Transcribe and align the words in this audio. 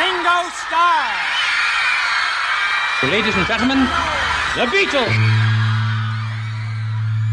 Ringo 0.00 0.48
Starr. 0.48 1.12
Ladies 3.12 3.36
and 3.36 3.46
gentlemen, 3.46 3.86
the 4.56 4.64
Beatles. 4.72 5.12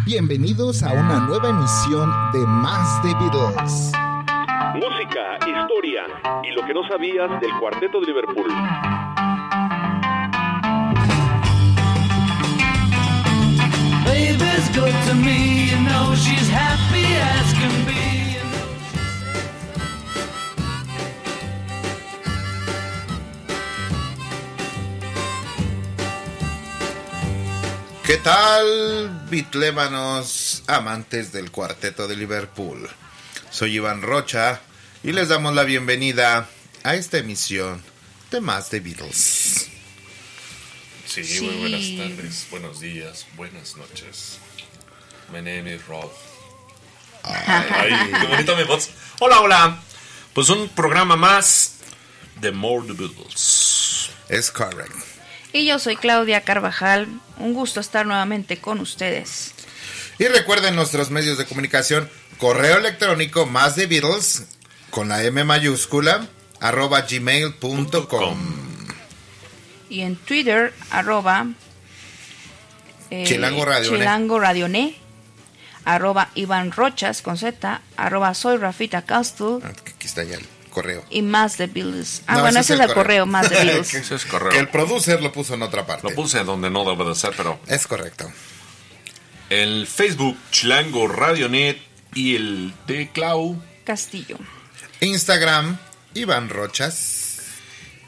Bienvenidos 0.03 0.83
a 0.83 0.91
una 0.91 1.21
nueva 1.21 1.47
emisión 1.47 2.11
de 2.33 2.39
Más 2.39 3.01
de 3.03 3.13
Beatles. 3.13 3.93
Música, 4.75 5.39
historia 5.47 6.07
y 6.43 6.51
lo 6.51 6.65
que 6.65 6.73
no 6.73 6.85
sabías 6.89 7.39
del 7.39 7.51
cuarteto 7.57 8.01
de 8.01 8.07
Liverpool. 8.07 8.49
Baby's 14.03 14.67
good 14.75 14.95
to 15.07 15.13
me, 15.16 15.69
you 15.72 15.77
know 15.88 16.13
she's 16.16 16.50
happy 16.50 17.06
as 17.16 17.53
can 17.53 17.85
be. 17.85 18.06
¿Qué 28.07 28.16
tal, 28.16 29.28
bitlémanos, 29.29 30.63
amantes 30.68 31.34
del 31.34 31.51
cuarteto 31.51 32.07
de 32.07 32.16
Liverpool? 32.16 32.90
Soy 33.51 33.75
Iván 33.75 34.01
Rocha 34.01 34.62
y 35.03 35.12
les 35.12 35.28
damos 35.28 35.53
la 35.53 35.66
bienvenida 35.66 36.47
a 36.85 36.95
esta 36.95 37.18
emisión 37.18 37.84
de 38.31 38.40
Más 38.40 38.72
de 38.72 38.79
Beatles. 38.79 39.68
Sí, 41.06 41.41
muy 41.41 41.56
buenas 41.57 41.97
tardes, 41.97 42.47
buenos 42.50 42.79
días, 42.79 43.25
buenas 43.35 43.75
noches. 43.75 44.38
My 45.29 45.39
name 45.39 45.75
is 45.75 45.85
Rob. 45.88 46.09
Ay, 47.24 47.91
qué 48.22 48.28
bonita 48.28 48.56
mi 48.56 48.63
voz. 48.63 48.89
Hola, 49.19 49.41
hola. 49.41 49.81
Pues 50.34 50.47
un 50.47 50.69
programa 50.69 51.18
más 51.18 51.74
de 52.39 52.53
More 52.53 52.88
the 52.88 52.94
Beatles. 52.94 54.12
Es 54.29 54.50
correct. 54.50 55.16
Y 55.53 55.66
yo 55.66 55.80
soy 55.80 55.96
Claudia 55.96 56.41
Carvajal. 56.41 57.08
Un 57.40 57.53
gusto 57.53 57.80
estar 57.80 58.06
nuevamente 58.06 58.58
con 58.58 58.80
ustedes. 58.80 59.53
Y 60.19 60.25
recuerden 60.25 60.75
nuestros 60.75 61.12
medios 61.12 61.38
de 61.38 61.46
comunicación, 61.46 62.09
correo 62.40 62.78
electrónico 62.78 63.46
más 63.46 63.75
de 63.75 63.86
Beatles 63.88 64.46
con 64.90 65.09
la 65.09 65.24
M 65.24 65.44
mayúscula 65.44 66.28
arroba 66.59 67.02
gmail.com. 67.02 68.38
Y 69.90 70.02
en 70.02 70.16
Twitter, 70.16 70.74
arroba 70.90 71.47
eh, 73.09 73.24
Chilango 73.25 73.66
Radio 73.66 73.91
Ne. 73.91 73.97
Chilango 73.97 74.40
Radio 74.40 74.68
Ne, 74.68 74.96
arroba 75.86 76.30
Iván 76.36 76.72
Rochas 76.72 77.22
con 77.22 77.38
Z, 77.38 77.81
arroba 77.96 78.34
soy 78.34 78.57
Rafita 78.57 79.03
Castle 79.03 79.59
Aquí 79.63 80.07
está 80.07 80.24
ya 80.24 80.36
el 80.36 80.46
correo. 80.81 81.03
y 81.09 81.21
más 81.21 81.57
de 81.57 81.67
Bills. 81.67 82.21
Ah, 82.27 82.35
No, 82.35 82.41
bueno, 82.41 82.59
ese 82.59 82.73
es 82.75 82.79
el 82.79 82.93
correo, 82.93 83.25
más 83.25 83.49
de 83.49 83.59
Bills. 83.63 83.93
Ese 83.93 84.15
es 84.15 84.25
correo. 84.25 84.51
Que 84.51 84.59
el 84.59 84.69
producer 84.69 85.21
lo 85.21 85.31
puso 85.31 85.53
en 85.55 85.61
otra 85.63 85.85
parte. 85.85 86.07
Lo 86.09 86.15
puse 86.15 86.43
donde 86.43 86.69
no 86.69 86.83
debe 86.85 87.05
de 87.09 87.15
ser, 87.15 87.33
pero 87.35 87.59
Es 87.67 87.88
correcto. 87.88 88.31
el 89.49 89.88
Facebook 89.88 90.38
Chilango 90.51 91.07
Radionet 91.07 91.77
y 92.13 92.35
el 92.35 92.73
de 92.88 93.09
Clau. 93.11 93.61
Castillo. 93.83 94.38
Instagram, 94.99 95.77
Iván 96.13 96.49
Rochas. 96.49 97.39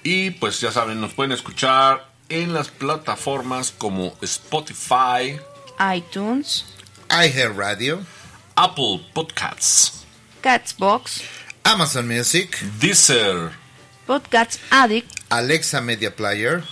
Y 0.03 0.31
pues 0.31 0.59
ya 0.61 0.71
saben, 0.71 0.99
nos 1.01 1.13
pueden 1.13 1.31
escuchar 1.31 2.09
en 2.29 2.53
las 2.53 2.69
plataformas 2.69 3.71
como 3.77 4.13
Spotify, 4.21 5.39
iTunes, 5.95 6.65
iHeartRadio, 7.09 8.01
Apple 8.55 9.01
Podcasts, 9.13 10.05
Catsbox, 10.41 11.21
Amazon 11.63 12.07
Music, 12.07 12.57
Deezer, 12.79 13.51
Podcasts 14.07 14.59
Addict, 14.71 15.09
Alexa 15.29 15.81
Media 15.81 16.15
Player, 16.15 16.63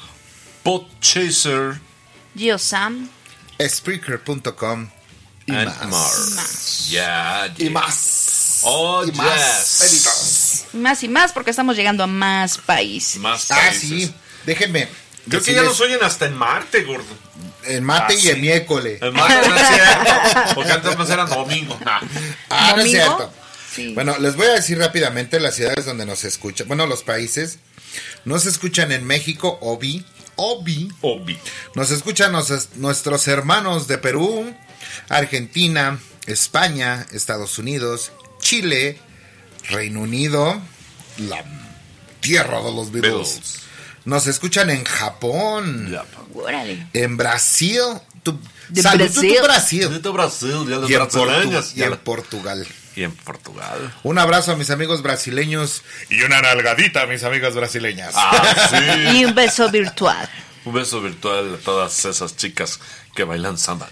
Podchaser 0.64 1.80
GeoSam 2.36 3.10
Spreaker.com 3.60 4.90
y 5.48 5.56
and 5.56 5.66
más. 5.90 5.90
más. 5.90 6.88
Ya, 6.90 7.54
Y 7.58 7.70
más. 7.70 8.60
Oh, 8.64 9.04
y 9.06 9.12
más. 9.12 9.78
pedidos. 9.80 10.66
más 10.74 11.04
y 11.04 11.08
más 11.08 11.32
porque 11.32 11.52
estamos 11.52 11.76
llegando 11.76 12.04
a 12.04 12.08
más 12.08 12.58
países. 12.58 13.18
Más 13.22 13.50
Ah, 13.52 13.56
países. 13.56 13.82
sí. 13.90 14.14
Déjenme. 14.46 14.88
Creo 15.30 15.42
que 15.44 15.54
ya 15.54 15.62
nos 15.62 15.80
oyen 15.82 16.00
hasta 16.04 16.26
en 16.26 16.36
Marte, 16.36 16.84
gordo. 16.84 17.06
En 17.66 17.84
mate 17.84 18.14
Ah, 18.14 18.18
y 18.18 18.22
sí. 18.22 18.30
en 18.30 18.42
miércoles. 18.42 19.02
En 19.02 19.14
Marte 19.14 19.48
no 19.50 19.56
es 19.56 19.68
cierto. 19.68 20.56
Porque 20.56 20.72
antes 20.72 20.98
no 20.98 21.06
era 21.06 21.26
domingo. 21.26 21.78
Nah. 21.84 22.00
Ah, 22.50 22.74
no 22.76 22.82
es 22.82 22.92
¿Domingo? 22.92 23.06
cierto. 23.18 23.34
Sí. 23.78 23.94
Bueno, 23.94 24.18
les 24.20 24.36
voy 24.36 24.48
a 24.48 24.54
decir 24.54 24.78
rápidamente 24.78 25.40
las 25.40 25.56
ciudades 25.56 25.86
donde 25.86 26.06
nos 26.06 26.24
escuchan. 26.26 26.68
Bueno, 26.68 26.86
los 26.88 27.04
países. 27.04 27.60
Nos 28.26 28.46
escuchan 28.46 28.92
en 28.92 29.06
México, 29.06 29.58
Obi. 29.62 30.06
Obi. 30.36 30.92
Obi. 31.02 31.38
Nos 31.76 31.92
escuchan 31.92 32.32
nos- 32.34 32.76
nuestros 32.76 33.28
hermanos 33.28 33.88
de 33.88 33.98
Perú, 33.98 34.54
Argentina, 35.10 36.00
España, 36.26 37.06
Estados 37.12 37.58
Unidos, 37.58 38.12
Chile, 38.40 39.00
Reino 39.70 40.02
Unido, 40.02 40.60
la 41.18 41.44
tierra 42.20 42.58
de 42.62 42.72
los 42.72 42.92
Beatles. 42.92 43.14
Beatles. 43.36 43.60
Nos 44.06 44.28
escuchan 44.28 44.70
en 44.70 44.84
Japón. 44.84 45.98
Órale. 46.34 46.88
en 46.94 47.18
Brasil. 47.18 47.82
Tu, 48.24 48.38
De 48.70 48.82
Brasil. 48.82 49.38
Brasil. 49.44 50.02
De 50.02 50.10
Brasil, 50.12 50.52
Y 50.90 50.94
en, 50.94 51.00
Portu- 51.26 51.52
y 51.76 51.84
en 51.84 51.98
Portugal. 51.98 52.68
Y 52.98 53.04
en 53.04 53.12
Portugal. 53.12 53.94
Un 54.02 54.18
abrazo 54.18 54.54
a 54.54 54.56
mis 54.56 54.72
amigos 54.72 55.04
brasileños 55.04 55.84
y 56.10 56.24
una 56.24 56.42
nalgadita 56.42 57.04
a 57.04 57.06
mis 57.06 57.24
amigas 57.24 57.54
brasileñas. 57.54 58.14
Ah, 58.16 58.70
sí. 58.72 59.18
Y 59.20 59.26
un 59.26 59.36
beso 59.36 59.70
virtual. 59.70 60.28
Un 60.66 60.74
beso 60.74 61.00
virtual 61.00 61.54
a 61.54 61.58
todas 61.64 62.06
esas 62.06 62.36
chicas 62.36 62.80
que 63.16 63.24
bailan 63.24 63.60
samba. 63.60 63.88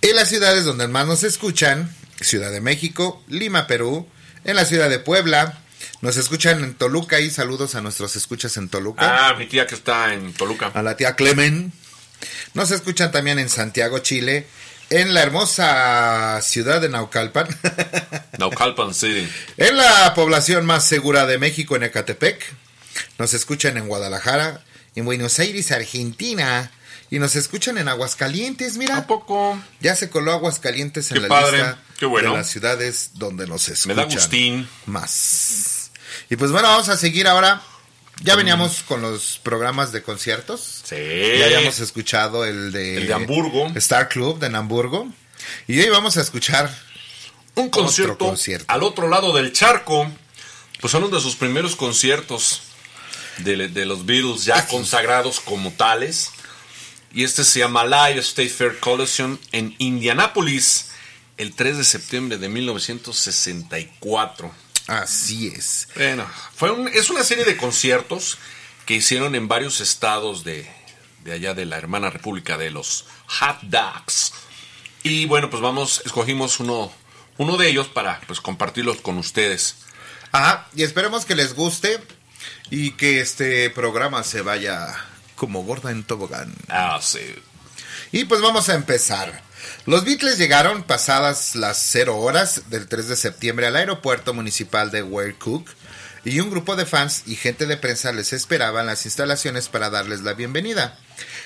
Y 0.00 0.12
las 0.14 0.28
ciudades 0.28 0.64
donde 0.64 0.88
más 0.88 1.06
nos 1.06 1.22
escuchan, 1.22 1.94
Ciudad 2.20 2.50
de 2.50 2.60
México, 2.60 3.22
Lima, 3.28 3.68
Perú, 3.68 4.08
en 4.44 4.56
la 4.56 4.64
ciudad 4.64 4.90
de 4.90 4.98
Puebla. 4.98 5.60
Nos 6.00 6.16
escuchan 6.16 6.64
en 6.64 6.74
Toluca 6.74 7.20
y 7.20 7.30
saludos 7.30 7.76
a 7.76 7.82
nuestros 7.82 8.16
escuchas 8.16 8.56
en 8.56 8.68
Toluca. 8.68 9.28
Ah, 9.28 9.34
mi 9.34 9.46
tía 9.46 9.68
que 9.68 9.76
está 9.76 10.12
en 10.12 10.32
Toluca. 10.32 10.72
A 10.74 10.82
la 10.82 10.96
tía 10.96 11.14
Clemen. 11.14 11.72
Nos 12.54 12.72
escuchan 12.72 13.12
también 13.12 13.38
en 13.38 13.48
Santiago, 13.48 14.00
Chile. 14.00 14.48
En 14.92 15.14
la 15.14 15.22
hermosa 15.22 16.38
ciudad 16.42 16.80
de 16.80 16.88
Naucalpan. 16.90 17.46
Naucalpan 18.38 18.92
City. 18.94 19.26
en 19.56 19.76
la 19.76 20.12
población 20.14 20.66
más 20.66 20.86
segura 20.86 21.24
de 21.26 21.38
México, 21.38 21.76
en 21.76 21.84
Ecatepec. 21.84 22.44
Nos 23.18 23.32
escuchan 23.32 23.76
en 23.78 23.88
Guadalajara. 23.88 24.62
En 24.94 25.06
Buenos 25.06 25.38
Aires, 25.38 25.72
Argentina. 25.72 26.70
Y 27.10 27.18
nos 27.18 27.36
escuchan 27.36 27.78
en 27.78 27.88
Aguascalientes, 27.88 28.76
mira. 28.76 28.98
¿A 28.98 29.06
poco? 29.06 29.58
Ya 29.80 29.94
se 29.96 30.10
coló 30.10 30.32
Aguascalientes 30.32 31.10
en 31.10 31.16
Qué 31.16 31.20
la 31.22 31.28
padre, 31.28 31.56
lista 31.58 31.78
qué 31.98 32.06
bueno. 32.06 32.32
de 32.32 32.36
las 32.38 32.48
ciudades 32.48 33.10
donde 33.14 33.46
nos 33.46 33.68
Me 33.68 33.74
escuchan. 33.74 33.96
da 33.96 34.04
gustín. 34.04 34.68
Más. 34.86 35.90
Y 36.28 36.36
pues 36.36 36.50
bueno, 36.50 36.68
vamos 36.68 36.88
a 36.90 36.96
seguir 36.98 37.26
ahora. 37.28 37.62
Ya 38.22 38.36
veníamos 38.36 38.82
con 38.84 39.02
los 39.02 39.40
programas 39.42 39.90
de 39.92 40.02
conciertos. 40.02 40.82
Sí. 40.84 40.94
Ya 41.38 41.46
habíamos 41.46 41.80
escuchado 41.80 42.44
el 42.44 42.70
de... 42.72 42.98
El 42.98 43.06
de 43.08 43.14
Hamburgo. 43.14 43.66
Star 43.74 44.08
Club 44.08 44.38
de 44.38 44.46
Hamburgo. 44.56 45.08
Y 45.66 45.80
hoy 45.80 45.88
vamos 45.88 46.16
a 46.16 46.20
escuchar 46.20 46.72
Un 47.56 47.68
concierto, 47.68 48.12
Otro 48.14 48.28
concierto. 48.28 48.64
al 48.68 48.82
otro 48.84 49.08
lado 49.08 49.32
del 49.34 49.52
charco. 49.52 50.08
Pues 50.80 50.92
son 50.92 51.02
uno 51.04 51.16
de 51.16 51.22
sus 51.22 51.34
primeros 51.36 51.74
conciertos 51.76 52.60
de, 53.38 53.68
de 53.68 53.86
los 53.86 54.06
Beatles 54.06 54.44
ya 54.44 54.66
consagrados 54.68 55.40
como 55.40 55.72
tales. 55.72 56.30
Y 57.12 57.24
este 57.24 57.42
se 57.44 57.58
llama 57.58 57.84
Live 57.84 58.20
State 58.20 58.48
Fair 58.50 58.78
Collection 58.78 59.38
en 59.50 59.74
Indianápolis 59.78 60.90
el 61.38 61.54
3 61.54 61.78
de 61.78 61.84
septiembre 61.84 62.38
de 62.38 62.48
1964. 62.48 64.54
Así 65.00 65.48
es. 65.48 65.88
Bueno, 65.96 66.26
fue 66.54 66.70
un- 66.70 66.88
es 66.88 67.08
una 67.10 67.24
serie 67.24 67.44
de 67.44 67.56
conciertos 67.56 68.38
que 68.86 68.94
hicieron 68.94 69.34
en 69.34 69.48
varios 69.48 69.80
estados 69.80 70.44
de, 70.44 70.68
de 71.24 71.32
allá 71.32 71.54
de 71.54 71.64
la 71.66 71.78
hermana 71.78 72.10
república 72.10 72.58
de 72.58 72.70
los 72.70 73.06
Hot 73.40 73.60
Dogs. 73.62 74.32
Y 75.02 75.26
bueno, 75.26 75.48
pues 75.50 75.62
vamos, 75.62 76.02
escogimos 76.04 76.60
uno, 76.60 76.92
uno 77.38 77.56
de 77.56 77.68
ellos 77.68 77.88
para 77.88 78.20
pues 78.26 78.40
compartirlos 78.40 79.00
con 79.00 79.18
ustedes. 79.18 79.76
Ajá, 80.32 80.68
y 80.74 80.82
esperemos 80.82 81.24
que 81.24 81.34
les 81.36 81.54
guste 81.54 81.98
y 82.70 82.92
que 82.92 83.20
este 83.20 83.70
programa 83.70 84.22
se 84.24 84.42
vaya 84.42 84.94
como 85.36 85.62
gorda 85.62 85.90
en 85.90 86.04
tobogán. 86.04 86.54
Ah, 86.68 86.98
sí. 87.02 87.20
Y 88.12 88.24
pues 88.24 88.40
vamos 88.40 88.68
a 88.68 88.74
empezar. 88.74 89.42
Los 89.86 90.04
Beatles 90.04 90.38
llegaron 90.38 90.82
pasadas 90.84 91.54
las 91.54 91.78
0 91.90 92.18
horas 92.18 92.70
del 92.70 92.88
3 92.88 93.08
de 93.08 93.16
septiembre 93.16 93.66
al 93.66 93.76
aeropuerto 93.76 94.34
municipal 94.34 94.90
de 94.90 95.02
Ware 95.02 95.34
Cook 95.38 95.68
y 96.24 96.40
un 96.40 96.50
grupo 96.50 96.76
de 96.76 96.86
fans 96.86 97.24
y 97.26 97.34
gente 97.34 97.66
de 97.66 97.76
prensa 97.76 98.12
les 98.12 98.32
esperaba 98.32 98.80
en 98.80 98.86
las 98.86 99.04
instalaciones 99.06 99.68
para 99.68 99.90
darles 99.90 100.22
la 100.22 100.34
bienvenida. 100.34 100.98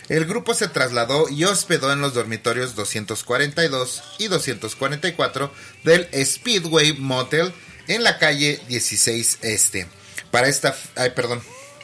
El 0.08 0.26
grupo 0.26 0.54
se 0.54 0.68
trasladó 0.68 1.28
y 1.28 1.44
hospedó 1.44 1.92
en 1.92 2.00
los 2.00 2.14
dormitorios 2.14 2.74
242 2.74 4.02
y 4.18 4.28
244 4.28 5.52
del 5.84 6.08
Speedway 6.24 6.92
Motel 6.92 7.52
en 7.88 8.04
la 8.04 8.18
calle 8.18 8.60
16 8.68 9.38
Este. 9.42 9.88
Para 10.30 10.48
esta... 10.48 10.76
Ay, 10.94 11.10
perdón. 11.10 11.42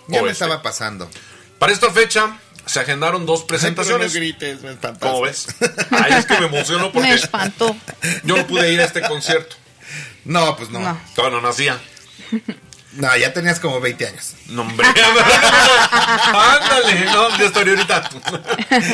Ya 0.09 0.23
me 0.23 0.31
estaba 0.31 0.63
pasando. 0.63 1.09
Para 1.59 1.73
esta 1.73 1.91
fecha 1.91 2.39
se 2.67 2.81
agendaron 2.81 3.27
dos 3.27 3.45
presentaciones. 3.45 4.15
grites, 4.15 4.63
me 4.63 4.77
¿Cómo 5.01 5.23
ves? 5.23 5.47
Ay, 5.91 6.13
es 6.15 6.27
que 6.27 6.39
me 6.39 6.47
emociono 6.47 6.85
Me 6.87 6.91
porque 6.91 7.13
espantó. 7.15 7.77
yo 8.25 8.37
no 8.37 8.47
pude 8.47 8.73
ir 8.73 8.81
a 8.81 8.85
este 8.85 9.03
concierto. 9.03 9.57
No, 10.25 10.57
pues 10.57 10.71
no. 10.71 10.81
No. 10.81 11.01
Todavía 11.15 11.41
no 11.41 11.47
nacía. 11.47 11.79
No, 12.95 13.17
ya 13.17 13.33
tenías 13.33 13.59
como 13.59 13.81
20 13.81 14.07
años. 14.07 14.35
No, 14.49 14.63
hombre. 14.63 14.87
Ándale, 15.93 17.05
no, 17.07 17.39
ya 17.39 17.45
estaría 17.47 17.73
ahorita. 17.75 18.11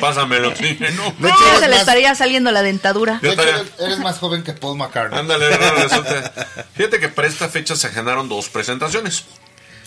Pásamelo, 0.00 0.54
sí. 0.56 0.78
No, 0.96 1.10
De 1.18 1.28
hecho, 1.28 1.38
Sí, 1.38 1.44
eres 1.48 1.60
se 1.60 1.66
le 1.68 1.74
más- 1.74 1.80
estaría 1.80 2.14
saliendo 2.14 2.50
la 2.52 2.62
dentadura. 2.62 3.18
de 3.20 3.32
hecho, 3.32 3.42
eres 3.80 3.98
más 3.98 4.18
joven 4.18 4.42
que 4.44 4.52
Paul 4.52 4.78
McCartney. 4.78 5.18
Ándale, 5.18 5.50
no, 5.58 5.70
resulta. 5.72 6.32
Fíjate 6.74 7.00
que 7.00 7.08
para 7.08 7.28
esta 7.28 7.48
fecha 7.48 7.76
se 7.76 7.88
agendaron 7.88 8.28
dos 8.28 8.48
presentaciones. 8.48 9.24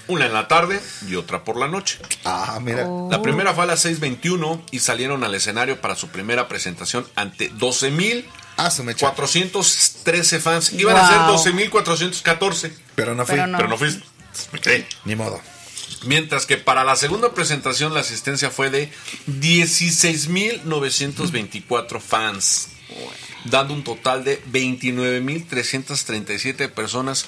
Una 0.07 0.25
en 0.25 0.33
la 0.33 0.48
tarde 0.48 0.81
y 1.07 1.15
otra 1.15 1.44
por 1.44 1.57
la 1.57 1.68
noche. 1.68 2.00
Ah, 2.25 2.59
mira. 2.62 2.88
La 3.09 3.21
primera 3.21 3.53
fue 3.53 3.63
a 3.63 3.68
las 3.68 3.86
6.21 3.86 4.62
y 4.71 4.80
salieron 4.80 5.24
al 5.24 5.33
escenario 5.36 5.80
para 5.80 5.95
su 5.95 6.07
primera 6.09 6.48
presentación 6.48 7.07
ante 7.15 7.51
12.413 7.53 8.25
Ah, 8.57 8.69
su 8.69 8.83
mecha. 8.83 9.13
fans. 10.42 10.74
Iban 10.74 10.98
a 10.98 11.07
ser 11.07 11.18
12.414, 11.53 12.71
Pero 12.95 13.15
no 13.15 13.25
fui. 13.25 13.36
Pero 13.36 13.48
no. 13.48 13.57
pero 13.57 13.69
no 13.69 13.77
fuiste. 13.77 14.03
Sí. 14.62 14.86
Ni 15.06 15.15
modo. 15.15 15.39
Mientras 16.06 16.45
que 16.45 16.57
para 16.57 16.83
la 16.83 16.95
segunda 16.95 17.33
presentación 17.33 17.94
la 17.94 18.00
asistencia 18.01 18.50
fue 18.50 18.69
de 18.69 18.92
16.924 19.27 22.00
fans, 22.01 22.69
dando 23.45 23.74
un 23.74 23.83
total 23.83 24.24
de 24.24 24.44
29.337 24.45 26.69
personas 26.71 27.25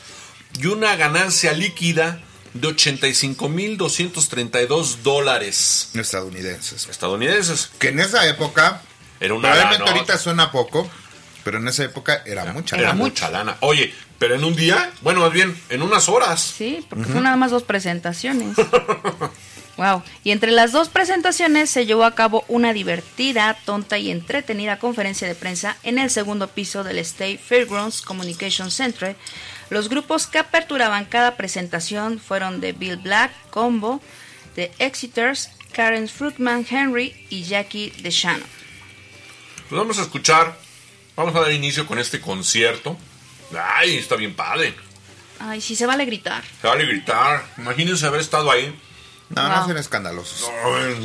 y 0.60 0.68
una 0.68 0.96
ganancia 0.96 1.52
líquida 1.54 2.22
de 2.54 2.68
85.232 2.68 4.98
dólares 5.04 5.90
Estadounidenses. 5.94 6.88
estadounidenses. 6.90 7.72
Que 7.80 7.90
en 7.90 8.00
esa 8.00 8.28
época, 8.28 8.82
Era 9.20 9.34
una 9.34 9.50
probablemente 9.50 9.84
lana, 9.86 9.92
ahorita 9.98 10.18
suena 10.18 10.52
poco, 10.52 10.90
pero 11.44 11.58
en 11.58 11.68
esa 11.68 11.84
época 11.84 12.22
era 12.26 12.46
mucha. 12.54 12.76
Era 12.78 12.90
lana. 12.90 13.04
mucha 13.04 13.30
lana. 13.30 13.58
Oye, 13.62 13.94
pero 14.20 14.36
en 14.36 14.44
un 14.44 14.56
día, 14.56 14.92
bueno, 15.02 15.22
más 15.22 15.34
bien, 15.34 15.60
en 15.70 15.82
unas 15.82 16.08
horas. 16.10 16.42
Sí, 16.42 16.86
porque 16.90 17.06
fue 17.06 17.22
nada 17.22 17.36
más 17.36 17.52
dos 17.52 17.64
presentaciones. 17.64 18.56
Wow. 19.76 20.04
Y 20.24 20.30
entre 20.30 20.52
las 20.52 20.72
dos 20.72 20.90
presentaciones 20.90 21.68
se 21.68 21.88
llevó 21.88 22.06
a 22.06 22.14
cabo 22.14 22.46
una 22.48 22.74
divertida, 22.74 23.58
tonta 23.66 23.98
y 23.98 24.12
entretenida 24.12 24.78
conferencia 24.78 25.28
de 25.28 25.34
prensa 25.34 25.78
en 25.82 25.98
el 25.98 26.12
segundo 26.12 26.48
piso 26.48 26.84
del 26.84 27.00
State 27.00 27.40
Fairgrounds 27.44 28.04
Communication 28.04 28.70
Center. 28.70 29.16
Los 29.74 29.90
grupos 29.90 30.28
que 30.28 30.38
aperturaban 30.38 31.06
cada 31.06 31.36
presentación 31.36 32.20
fueron 32.20 32.62
de 32.62 32.74
Bill 32.74 32.98
Black, 32.98 33.31
Combo, 33.50 34.02
The 34.54 34.72
Exiters, 34.78 35.50
Karen 35.72 36.08
Fruitman 36.08 36.64
Henry 36.70 37.25
y 37.31 37.44
Jackie 37.44 37.90
DeShannon. 38.04 38.48
Pues 39.68 39.80
vamos 39.80 39.98
a 39.98 40.04
escuchar, 40.04 40.56
vamos 41.16 41.36
a 41.36 41.40
dar 41.42 41.52
inicio 41.52 41.88
con 41.88 41.98
este 41.98 42.22
concierto. 42.22 42.96
Ay, 43.60 43.98
está 43.98 44.16
bien 44.16 44.36
padre. 44.36 44.75
Ay, 45.40 45.60
sí 45.60 45.76
se 45.76 45.88
vale 45.88 46.06
gritar. 46.06 46.44
Se 46.62 46.68
vale 46.68 46.86
gritar. 46.86 47.44
Imagínense 47.57 48.06
haber 48.06 48.21
estado 48.21 48.52
ahí. 48.52 48.80
No, 49.30 49.50
no 49.50 49.66
sean 49.66 49.78
escandalosos. 49.78 50.52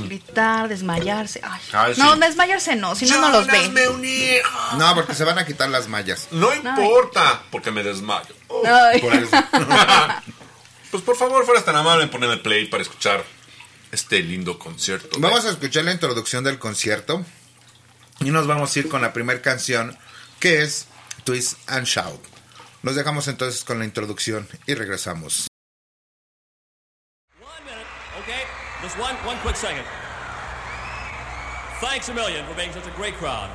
Gritar, 0.05 0.69
desmayarse. 0.69 1.41
Ay. 1.43 1.61
Ay, 1.73 1.95
sí. 1.95 2.03
No, 2.03 2.15
desmayarse 2.17 2.77
no, 2.77 2.95
si 2.95 3.07
no, 3.07 3.19
no 3.19 3.31
los 3.31 3.47
Jonas, 3.47 3.71
me 3.71 3.81
ve. 3.81 3.89
uní. 3.89 4.29
No, 4.77 4.95
porque 4.95 5.15
se 5.15 5.25
van 5.25 5.39
a 5.39 5.47
quitar 5.47 5.71
las 5.71 5.89
mallas. 5.89 6.29
No 6.33 6.55
importa, 6.55 7.41
porque 7.51 7.71
me 7.71 7.83
desmayo. 7.83 8.35
Por 8.49 9.15
eso. 9.15 9.37
Pues 10.91 11.03
por 11.03 11.17
favor, 11.17 11.45
fueras 11.45 11.67
tan 11.67 11.77
amable 11.77 12.05
en 12.05 12.11
ponerme 12.11 12.39
play 12.39 12.67
para 12.67 12.83
escuchar 12.83 13.23
este 13.93 14.21
lindo 14.21 14.59
concierto. 14.59 15.19
Vamos 15.21 15.45
a 15.45 15.51
escuchar 15.51 15.85
la 15.85 15.93
introducción 15.93 16.43
del 16.45 16.59
concierto 16.59 17.27
y 18.21 18.31
nos 18.31 18.47
vamos 18.47 18.75
a 18.75 18.79
ir 18.79 18.89
con 18.89 19.03
la 19.03 19.13
primera 19.13 19.43
canción 19.43 19.99
que 20.41 20.63
es 20.63 20.87
Twist 21.25 21.59
and 21.69 21.87
Shout. 21.87 22.21
Nos 22.83 22.95
dejamos 22.95 23.29
entonces 23.29 23.65
con 23.65 23.79
la 23.79 23.85
introducción 23.85 24.49
y 24.67 24.75
regresamos. 24.75 25.47
One 27.39 27.51
minute, 27.67 27.87
okay? 28.23 28.45
Just 28.83 28.99
one, 28.99 29.15
one 29.27 29.39
quick 29.43 29.57
second. 29.57 29.85
Thanks 31.83 32.09
a 32.09 32.15
million 32.15 32.47
for 32.47 32.55
being 32.55 32.73
such 32.73 32.87
a 32.87 32.97
great 32.97 33.15
crowd. 33.19 33.51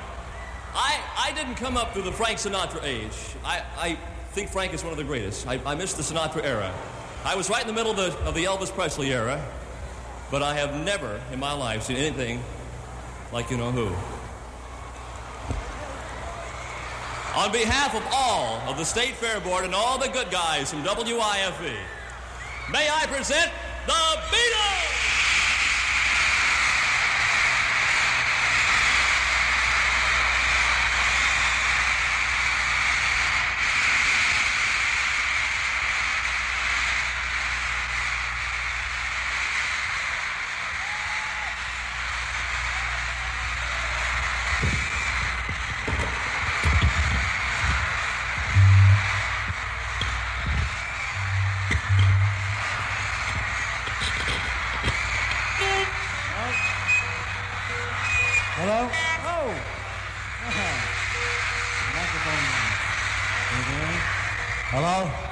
I, 0.76 1.00
I 1.18 1.32
didn't 1.34 1.56
come 1.56 1.78
up 1.78 1.94
through 1.94 2.04
the 2.04 2.12
Frank 2.12 2.38
Sinatra 2.38 2.84
age. 2.84 3.14
I, 3.44 3.62
I 3.78 3.98
think 4.34 4.50
Frank 4.50 4.74
is 4.74 4.84
one 4.84 4.92
of 4.92 4.98
the 4.98 5.04
greatest. 5.04 5.48
I, 5.48 5.60
I 5.64 5.76
missed 5.76 5.96
the 5.96 6.02
Sinatra 6.02 6.44
era. 6.44 6.74
I 7.24 7.36
was 7.36 7.52
right 7.52 7.62
in 7.62 7.68
the 7.68 7.74
middle 7.74 7.92
of 7.92 7.98
the, 7.98 8.18
of 8.28 8.34
the 8.34 8.46
Elvis 8.46 8.72
Presley 8.72 9.14
era, 9.14 9.40
but 10.32 10.42
I 10.42 10.56
have 10.56 10.84
never 10.84 11.22
in 11.32 11.40
my 11.40 11.54
life 11.54 11.84
seen 11.84 11.98
anything 11.98 12.44
like 13.32 13.52
you 13.52 13.58
know 13.58 13.72
who. 13.72 13.86
On 17.40 17.52
behalf 17.52 17.96
of 17.96 18.04
all 18.12 18.58
of 18.68 18.78
the 18.78 18.84
State 18.84 19.16
Fair 19.16 19.40
Board 19.40 19.66
and 19.66 19.76
all 19.76 20.00
the 20.00 20.10
good 20.10 20.32
guys 20.32 20.72
from 20.72 20.84
WIFE, 20.84 21.62
may 22.72 22.90
I 22.90 23.06
present 23.06 23.52
the 23.86 23.94
Beatles! 23.94 25.43
Hello? 64.74 65.23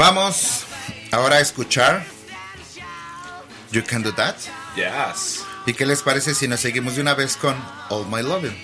Vamos 0.00 0.64
ahora 1.10 1.36
a 1.36 1.40
escuchar 1.40 2.06
You 3.70 3.84
Can 3.84 4.02
Do 4.02 4.14
That. 4.14 4.34
Yes. 4.74 5.44
¿Y 5.66 5.74
qué 5.74 5.84
les 5.84 6.00
parece 6.00 6.34
si 6.34 6.48
nos 6.48 6.60
seguimos 6.60 6.94
de 6.94 7.02
una 7.02 7.12
vez 7.12 7.36
con 7.36 7.54
All 7.90 8.06
My 8.06 8.22
Loving? 8.22 8.56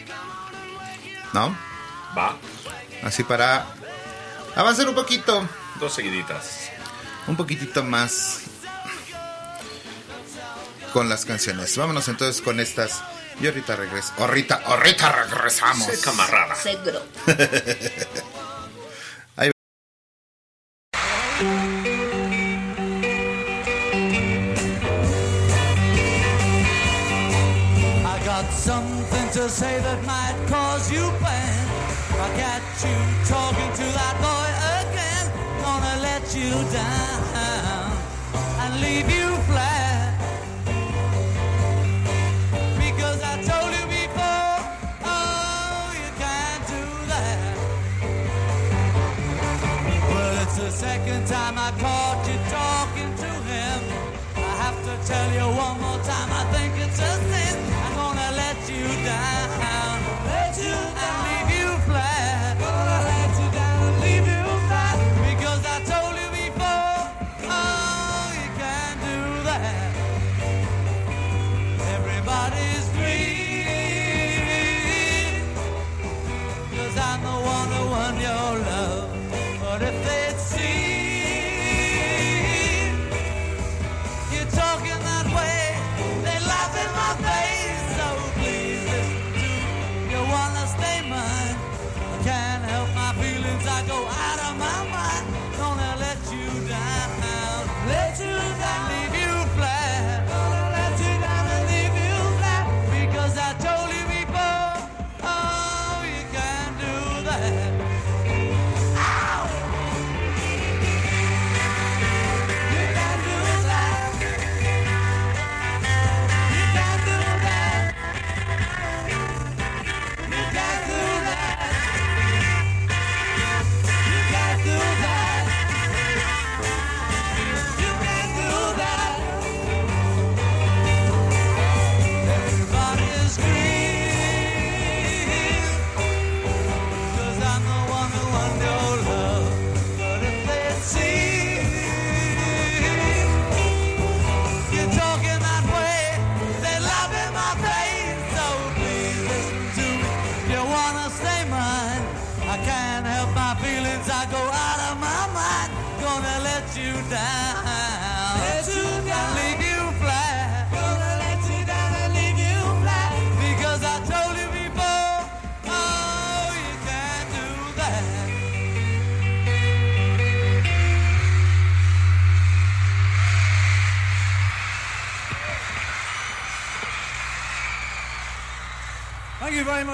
¿No? 1.34 1.54
Va. 2.16 2.38
Así 3.02 3.22
para 3.22 3.66
avanzar 4.54 4.88
un 4.88 4.94
poquito. 4.94 5.46
Dos 5.78 5.92
seguiditas. 5.92 6.70
Un 7.26 7.36
poquitito 7.36 7.84
más 7.84 8.44
con 10.94 11.10
las 11.10 11.26
canciones. 11.26 11.76
Vámonos 11.76 12.08
entonces 12.08 12.40
con 12.40 12.60
estas. 12.60 13.02
Y 13.42 13.46
ahorita 13.46 13.76
regreso. 13.76 14.14
Ahorita, 14.16 14.62
ahorita 14.64 15.12
regresamos. 15.12 15.86
Camarada. 15.98 16.54
Seguro. 16.54 17.02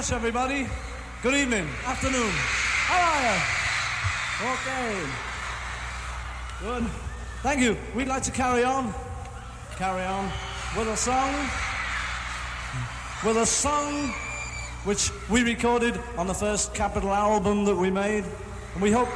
much, 0.03 0.13
everybody. 0.13 0.67
Good 1.23 1.35
evening, 1.35 1.69
afternoon. 1.87 2.33
How 2.89 2.99
are 3.13 3.23
you? 3.23 3.39
Okay. 4.53 4.91
Good. 6.61 6.85
Thank 7.45 7.61
you. 7.61 7.77
We'd 7.95 8.09
like 8.09 8.25
to 8.25 8.33
carry 8.33 8.65
on. 8.65 8.93
Carry 9.77 10.03
on 10.03 10.29
with 10.77 10.89
a 10.89 10.97
song. 10.97 11.33
With 13.25 13.37
a 13.37 13.47
song 13.47 14.13
which 14.83 15.13
we 15.31 15.45
recorded 15.45 16.01
on 16.17 16.27
the 16.27 16.35
first 16.35 16.75
Capital 16.75 17.13
album 17.13 17.65
that 17.67 17.77
we 17.77 17.89
made. 17.89 18.25
And 18.75 18.83
we 18.83 18.91
hope. 18.91 19.09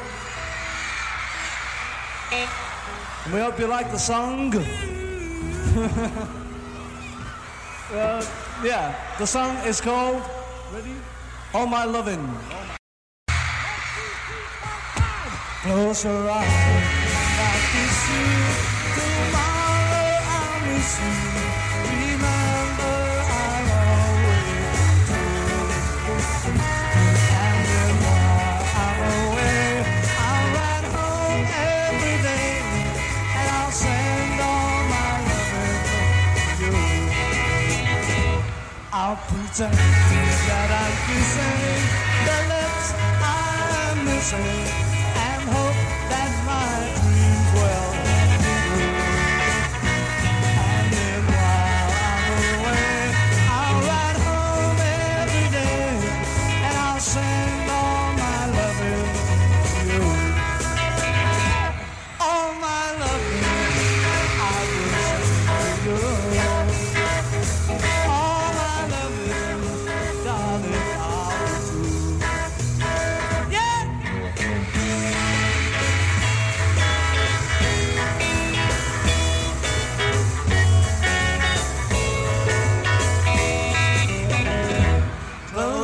And 2.30 3.34
we 3.34 3.40
hope 3.40 3.58
you 3.58 3.66
like 3.66 3.90
the 3.90 3.98
song. 3.98 4.54
uh, 7.92 8.24
yeah, 8.62 8.94
the 9.18 9.26
song 9.26 9.56
is 9.66 9.80
called 9.80 10.22
Ready? 10.74 10.96
All 11.54 11.66
My 11.66 11.84
loving. 11.84 12.28
Close 15.62 16.04
your 16.04 16.28
eyes. 16.28 16.46
I 17.38 17.54
kiss 17.70 17.98
you. 18.10 18.26
Tomorrow 18.98 20.10
I'll 20.36 20.58
miss 20.66 20.90
you. 21.02 21.14
Remember 21.86 22.98
I'll 23.38 23.70
always. 23.86 24.58
And 27.42 28.02
I'm 28.82 29.00
away, 29.22 29.86
I'll 30.18 30.50
home 30.96 31.46
every 31.46 32.16
day. 32.26 32.50
And 33.38 33.48
I'll 33.54 33.70
send 33.70 34.40
all 34.40 34.78
my 34.94 35.10
loving 35.30 35.78
to 36.58 36.64
you. 36.64 36.74
I'll 38.92 39.16
pretend 39.28 40.05
that 40.56 40.70
I'm 40.82 40.94
say, 41.34 41.58
the 42.28 42.38
lips 42.52 42.88
I'm 43.20 44.04
missing 44.08 44.85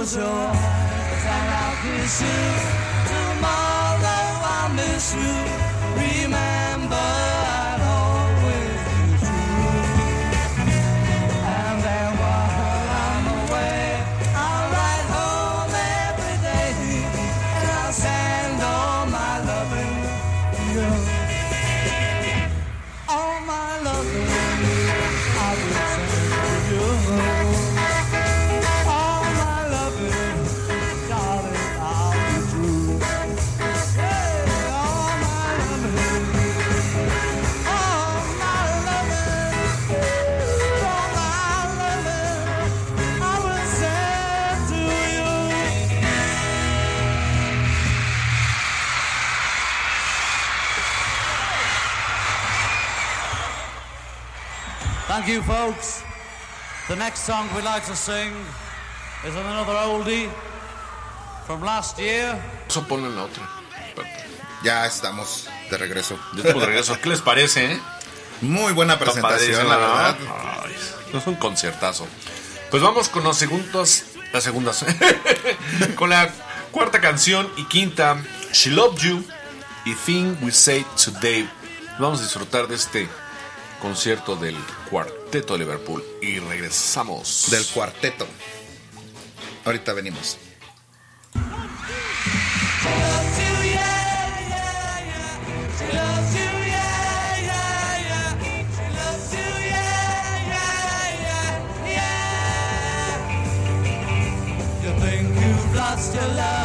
Close 0.02 0.16
your 0.16 0.24
eyes 0.24 1.24
and 1.30 1.48
I'll 1.62 1.76
kiss 1.84 2.22
you. 2.22 2.42
Tomorrow 3.06 4.24
I'll 4.50 4.74
miss 4.74 5.14
you. 5.14 5.32
Remember, 5.94 6.61
Thank 55.22 55.34
you, 55.34 55.42
folks. 55.42 56.02
The 56.88 56.96
next 56.96 57.20
song 57.20 57.46
we'd 57.54 57.62
like 57.62 57.84
to 57.86 57.94
sing 57.94 58.32
is 59.24 59.36
another 59.36 59.72
oldie 59.86 60.28
from 61.46 61.62
last 61.62 61.96
year. 61.96 62.36
Eso 62.66 62.82
ponle 62.88 63.08
la 63.08 63.26
otra. 63.26 63.48
Ya 64.64 64.84
estamos 64.84 65.46
de 65.70 65.78
regreso. 65.78 66.18
Ya 66.34 66.42
estamos 66.42 66.62
de 66.62 66.66
regreso. 66.66 66.98
¿Qué 67.00 67.08
les 67.08 67.20
parece, 67.20 67.74
eh? 67.74 67.80
Muy 68.40 68.72
buena 68.72 68.98
presentación, 68.98 69.68
la 69.68 69.76
verdad. 69.76 70.16
Ay, 70.64 70.74
es 71.14 71.26
un 71.28 71.36
conciertazo. 71.36 72.04
Pues 72.72 72.82
vamos 72.82 73.08
con 73.08 73.22
los 73.22 73.36
segundos. 73.36 74.02
Las 74.32 74.42
segundas. 74.42 74.84
con 75.94 76.10
la 76.10 76.32
cuarta 76.72 77.00
canción 77.00 77.48
y 77.56 77.64
quinta, 77.66 78.20
She 78.52 78.70
Loved 78.70 78.98
You 78.98 79.24
y 79.84 79.94
Thing 79.94 80.34
We 80.42 80.50
Say 80.50 80.84
Today. 80.96 81.48
Vamos 82.00 82.18
a 82.18 82.22
disfrutar 82.24 82.66
de 82.66 82.74
este 82.74 83.08
concierto 83.82 84.36
del 84.36 84.56
cuarteto 84.88 85.54
de 85.54 85.58
Liverpool 85.58 86.04
y 86.22 86.38
regresamos. 86.38 87.48
Del 87.50 87.66
cuarteto. 87.66 88.26
Ahorita 89.64 89.92
venimos. 89.92 90.38
Lost 105.74 106.14
your 106.14 106.22
love? 106.36 106.61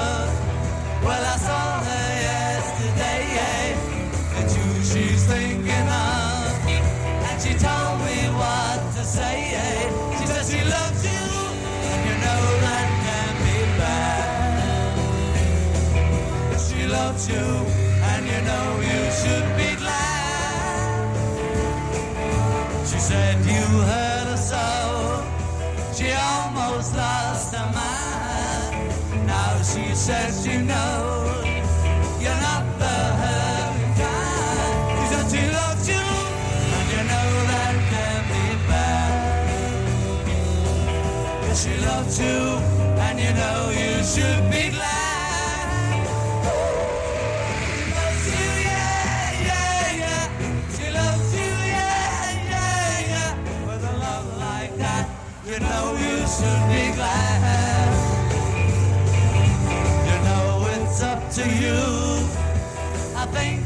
Says 30.08 30.46
she 30.46 30.67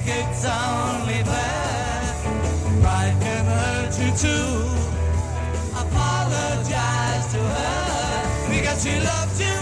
it's 0.06 0.46
only 0.46 1.24
fair. 1.24 2.02
Pride 2.82 3.16
can 3.22 3.46
hurt 3.46 3.94
you 4.00 4.12
too. 4.18 4.70
Apologize 5.76 7.26
to 7.34 7.40
her 7.40 8.50
because 8.50 8.84
she 8.84 8.96
loves 9.00 9.40
you. 9.40 9.58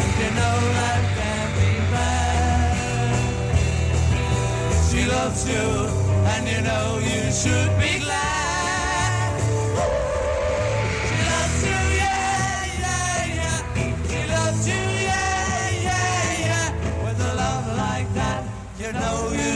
And 0.00 0.12
you 0.22 0.30
know 0.38 0.58
that 0.78 1.02
can 1.16 1.46
be 1.58 1.72
bad. 1.92 3.16
She 4.88 5.00
loves 5.06 5.42
you, 5.48 5.66
and 6.32 6.48
you 6.48 6.60
know 6.62 6.98
you 6.98 7.30
should 7.32 7.72
be 7.78 8.05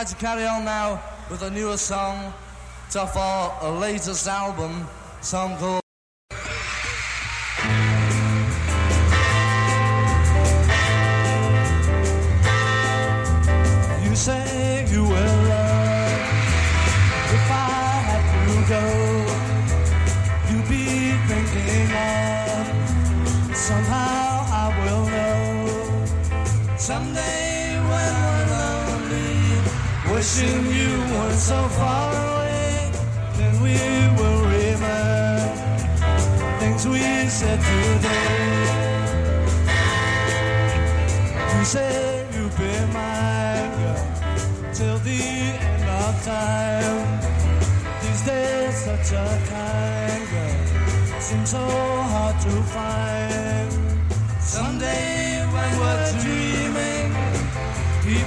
like 0.00 0.08
to 0.08 0.16
carry 0.16 0.46
on 0.46 0.64
now 0.64 0.98
with 1.30 1.42
a 1.42 1.50
newer 1.50 1.76
song, 1.76 2.32
tough 2.88 3.14
our 3.18 3.70
latest 3.70 4.26
album, 4.26 4.86
song 5.20 5.58
called. 5.58 5.89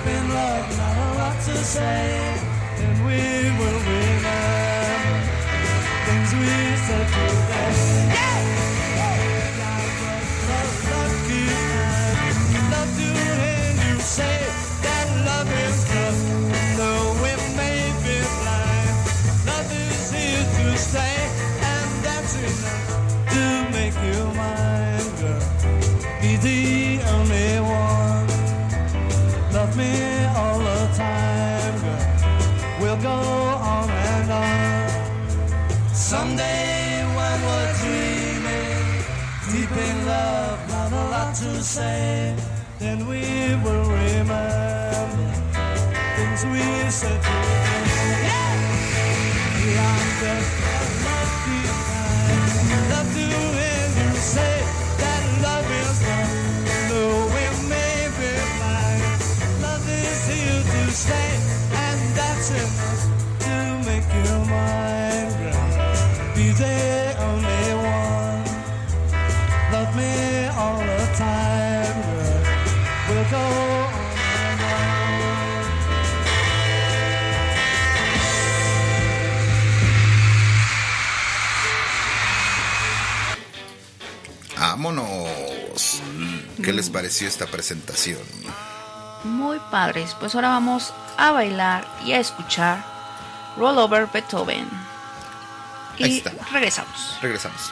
in 0.05 0.29
love, 0.29 0.77
not 0.77 0.97
a 0.97 1.17
lot 1.17 1.35
to 1.45 1.55
say, 1.57 2.35
and 2.77 3.05
we 3.05 3.19
will 3.59 3.79
remember 3.79 5.19
things 6.05 6.33
we 6.33 6.75
said 6.85 7.07
today. 7.07 8.13
Yeah! 8.13 8.72
to 41.43 41.61
say, 41.61 42.35
then 42.79 43.05
we 43.05 43.21
will 43.63 43.83
remember 43.83 44.47
things 46.15 46.45
we 46.45 46.89
said 46.89 47.21
today. 47.21 48.23
Yeah! 50.23 50.62
Les 86.73 86.89
pareció 86.89 87.27
esta 87.27 87.45
presentación? 87.45 88.19
Muy 89.23 89.59
padres. 89.71 90.15
Pues 90.19 90.33
ahora 90.35 90.49
vamos 90.49 90.93
a 91.17 91.31
bailar 91.31 91.87
y 92.03 92.13
a 92.13 92.19
escuchar 92.19 92.83
Rollover 93.57 94.07
Beethoven. 94.11 94.67
Y 95.97 96.03
Ahí 96.03 96.17
está. 96.17 96.31
regresamos. 96.51 97.17
Regresamos. 97.21 97.71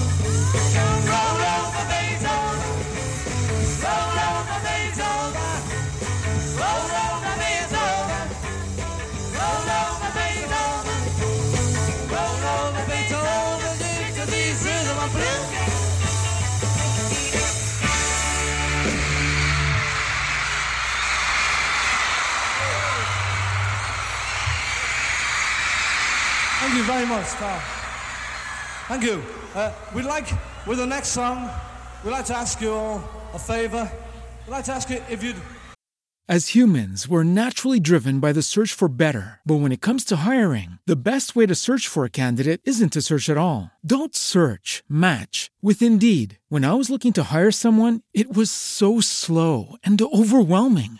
very 26.83 27.05
much, 27.05 27.27
pal. 27.35 27.59
Thank 28.87 29.03
you. 29.03 29.23
Uh, 29.55 29.71
we'd 29.93 30.05
like, 30.05 30.27
with 30.67 30.77
the 30.77 30.85
next 30.85 31.09
song, 31.09 31.49
we'd 32.03 32.11
like 32.11 32.25
to 32.25 32.35
ask 32.35 32.61
you 32.61 32.71
all 32.71 33.03
a 33.33 33.39
favor. 33.39 33.91
We'd 34.45 34.51
like 34.51 34.65
to 34.65 34.73
ask 34.73 34.89
you 34.89 35.01
if 35.09 35.23
you'd 35.23 35.35
As 36.29 36.49
humans, 36.49 37.07
we're 37.09 37.23
naturally 37.23 37.79
driven 37.79 38.19
by 38.21 38.31
the 38.31 38.41
search 38.41 38.71
for 38.71 38.87
better. 38.87 39.41
But 39.45 39.55
when 39.55 39.71
it 39.73 39.81
comes 39.81 40.05
to 40.05 40.17
hiring, 40.17 40.79
the 40.85 40.95
best 40.95 41.35
way 41.35 41.45
to 41.45 41.55
search 41.55 41.87
for 41.89 42.05
a 42.05 42.09
candidate 42.09 42.61
isn't 42.63 42.93
to 42.93 43.01
search 43.01 43.27
at 43.27 43.37
all. 43.37 43.71
Don't 43.85 44.15
search, 44.15 44.81
match 44.87 45.51
with 45.61 45.81
Indeed. 45.81 46.37
When 46.47 46.63
I 46.63 46.73
was 46.75 46.89
looking 46.89 47.11
to 47.13 47.23
hire 47.23 47.51
someone, 47.51 48.01
it 48.13 48.33
was 48.33 48.49
so 48.49 49.01
slow 49.01 49.75
and 49.83 50.01
overwhelming. 50.01 50.99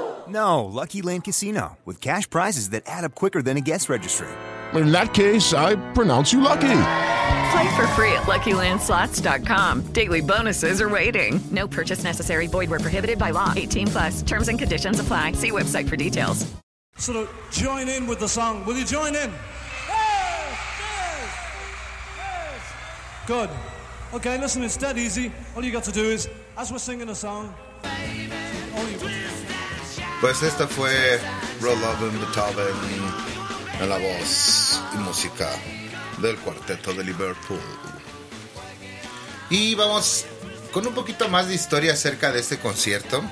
No, 0.31 0.63
Lucky 0.65 1.01
Land 1.01 1.25
Casino, 1.25 1.77
with 1.85 1.99
cash 1.99 2.29
prizes 2.29 2.69
that 2.69 2.83
add 2.85 3.03
up 3.03 3.15
quicker 3.15 3.41
than 3.41 3.57
a 3.57 3.61
guest 3.61 3.89
registry. 3.89 4.29
In 4.73 4.91
that 4.93 5.13
case, 5.13 5.53
I 5.53 5.75
pronounce 5.91 6.31
you 6.31 6.39
lucky. 6.39 6.77
Play 7.51 7.75
for 7.75 7.85
free 7.97 8.13
at 8.13 8.23
LuckyLandSlots.com. 8.23 9.87
Daily 9.91 10.21
bonuses 10.21 10.81
are 10.81 10.87
waiting. 10.89 11.41
No 11.51 11.67
purchase 11.67 12.03
necessary. 12.05 12.47
Void 12.47 12.69
where 12.69 12.79
prohibited 12.79 13.19
by 13.19 13.31
law. 13.31 13.51
18 13.55 13.87
plus. 13.87 14.21
Terms 14.21 14.47
and 14.47 14.57
conditions 14.57 15.01
apply. 15.01 15.33
See 15.33 15.51
website 15.51 15.89
for 15.89 15.97
details. 15.97 16.49
sort 16.97 17.17
of 17.17 17.29
join 17.51 17.89
in 17.89 18.07
with 18.07 18.19
the 18.19 18.27
song. 18.29 18.63
Will 18.65 18.77
you 18.77 18.85
join 18.85 19.15
in? 19.15 19.29
Yes. 22.15 22.73
Good. 23.27 23.49
Okay, 24.13 24.39
listen, 24.39 24.63
it's 24.63 24.77
dead 24.77 24.97
easy. 24.97 25.33
All 25.55 25.65
you 25.65 25.71
got 25.73 25.83
to 25.83 25.91
do 25.91 26.03
is, 26.03 26.29
as 26.57 26.71
we're 26.71 26.77
singing 26.77 27.09
a 27.09 27.15
song, 27.15 27.53
all 27.83 27.91
you 28.15 28.29
Pues 30.21 30.43
esta 30.43 30.67
fue 30.67 31.19
Roll 31.61 31.79
in 31.79 32.19
Beethoven 32.19 32.75
en 33.79 33.89
la 33.89 33.97
voz 33.97 34.79
y 34.93 34.97
música 34.99 35.49
del 36.21 36.37
cuarteto 36.37 36.93
de 36.93 37.03
Liverpool. 37.03 37.59
Y 39.49 39.73
vamos 39.73 40.25
con 40.71 40.85
un 40.85 40.93
poquito 40.93 41.27
más 41.27 41.47
de 41.47 41.55
historia 41.55 41.93
acerca 41.93 42.31
de 42.31 42.39
este 42.39 42.59
concierto. 42.59 43.23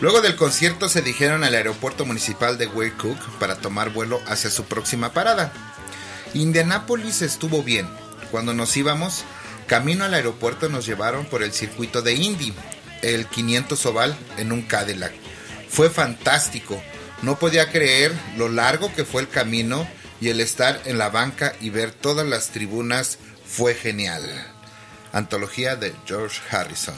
Luego 0.00 0.20
del 0.20 0.36
concierto 0.36 0.88
se 0.88 1.02
dirigieron 1.02 1.42
al 1.42 1.56
aeropuerto 1.56 2.06
municipal 2.06 2.58
de 2.58 2.68
Cook 2.68 3.18
para 3.40 3.56
tomar 3.56 3.90
vuelo 3.90 4.20
hacia 4.28 4.50
su 4.50 4.66
próxima 4.66 5.12
parada. 5.12 5.52
Indianápolis 6.32 7.22
estuvo 7.22 7.64
bien. 7.64 7.88
Cuando 8.30 8.54
nos 8.54 8.76
íbamos, 8.76 9.24
camino 9.66 10.04
al 10.04 10.14
aeropuerto 10.14 10.68
nos 10.68 10.86
llevaron 10.86 11.26
por 11.26 11.42
el 11.42 11.52
circuito 11.52 12.02
de 12.02 12.14
Indy, 12.14 12.54
el 13.02 13.26
500 13.26 13.86
oval 13.86 14.16
en 14.36 14.52
un 14.52 14.62
Cadillac. 14.62 15.27
Fue 15.68 15.90
fantástico. 15.90 16.82
No 17.22 17.38
podía 17.38 17.70
creer 17.70 18.12
lo 18.36 18.48
largo 18.48 18.92
que 18.94 19.04
fue 19.04 19.22
el 19.22 19.28
camino 19.28 19.86
y 20.20 20.28
el 20.28 20.40
estar 20.40 20.80
en 20.84 20.98
la 20.98 21.10
banca 21.10 21.54
y 21.60 21.70
ver 21.70 21.92
todas 21.92 22.26
las 22.26 22.48
tribunas 22.48 23.18
fue 23.44 23.74
genial. 23.74 24.22
Antología 25.12 25.76
de 25.76 25.94
George 26.06 26.40
Harrison. 26.50 26.94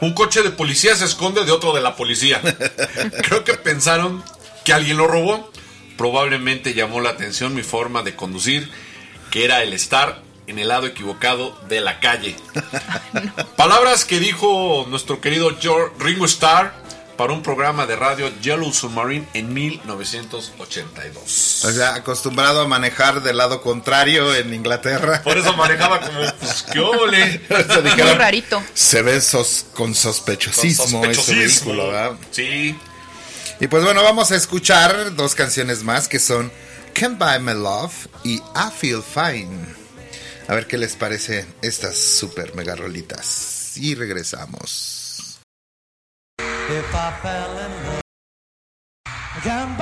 Un 0.00 0.14
coche 0.14 0.42
de 0.42 0.50
policía 0.50 0.96
se 0.96 1.04
esconde 1.04 1.44
de 1.44 1.52
otro 1.52 1.72
de 1.72 1.80
la 1.80 1.96
policía. 1.96 2.40
Creo 3.22 3.44
que 3.44 3.54
pensaron 3.54 4.24
que 4.64 4.72
alguien 4.72 4.96
lo 4.96 5.06
robó. 5.06 5.50
Probablemente 5.96 6.74
llamó 6.74 7.00
la 7.00 7.10
atención 7.10 7.54
mi 7.54 7.62
forma 7.62 8.02
de 8.02 8.16
conducir, 8.16 8.70
que 9.30 9.44
era 9.44 9.62
el 9.62 9.72
estar 9.72 10.22
en 10.46 10.58
el 10.58 10.68
lado 10.68 10.86
equivocado 10.86 11.56
de 11.68 11.80
la 11.80 12.00
calle. 12.00 12.36
Palabras 13.56 14.04
que 14.04 14.18
dijo 14.18 14.86
nuestro 14.88 15.20
querido 15.20 15.56
George 15.60 15.94
Ringo 15.98 16.24
Starr 16.24 16.81
para 17.16 17.32
un 17.32 17.42
programa 17.42 17.86
de 17.86 17.96
radio 17.96 18.28
Yellow 18.40 18.72
Submarine 18.72 19.26
en 19.34 19.52
1982. 19.52 21.64
O 21.64 21.72
sea, 21.72 21.94
acostumbrado 21.94 22.62
a 22.62 22.68
manejar 22.68 23.22
del 23.22 23.36
lado 23.36 23.60
contrario 23.62 24.34
en 24.34 24.52
Inglaterra. 24.54 25.22
Por 25.22 25.38
eso 25.38 25.54
manejaba 25.56 26.00
como, 26.00 26.20
pues, 26.40 26.64
¿qué 26.72 26.78
ole? 26.80 27.40
Muy 27.48 28.12
rarito. 28.14 28.62
Se 28.74 29.02
ve 29.02 29.20
sos- 29.20 29.66
con 29.74 29.94
sospechosismo, 29.94 31.00
Con 31.00 31.10
ese 31.10 31.34
vehículo, 31.34 31.88
¿verdad? 31.88 32.12
Sí. 32.30 32.76
Y 33.60 33.66
pues 33.68 33.84
bueno, 33.84 34.02
vamos 34.02 34.32
a 34.32 34.36
escuchar 34.36 35.14
dos 35.14 35.34
canciones 35.34 35.82
más 35.84 36.08
que 36.08 36.18
son 36.18 36.50
Can't 36.94 37.18
Buy 37.18 37.38
My 37.40 37.54
Love 37.54 37.92
y 38.24 38.34
I 38.36 38.42
Feel 38.76 39.02
Fine. 39.02 39.82
A 40.48 40.54
ver 40.54 40.66
qué 40.66 40.76
les 40.78 40.96
parece 40.96 41.46
estas 41.62 41.96
super 41.96 42.54
mega 42.56 42.74
rolitas. 42.74 43.76
Y 43.76 43.94
regresamos. 43.94 44.98
if 46.76 46.94
I 46.94 47.10
fell 47.22 47.58
in 47.58 47.72
love. 47.86 48.02
Again, 49.38 49.76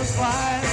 butterflies. 0.00 0.69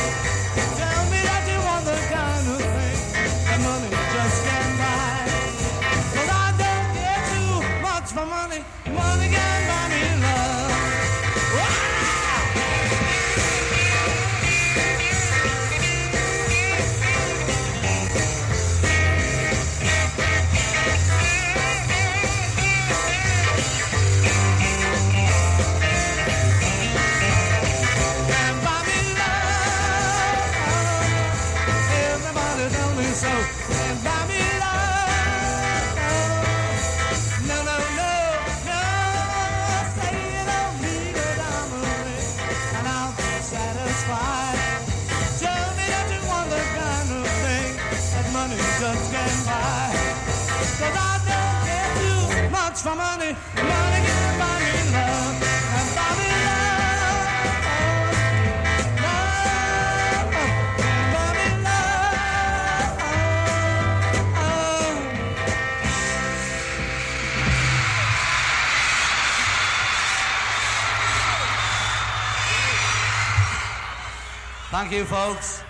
Thank 74.79 74.91
you, 74.91 75.05
folks. 75.05 75.63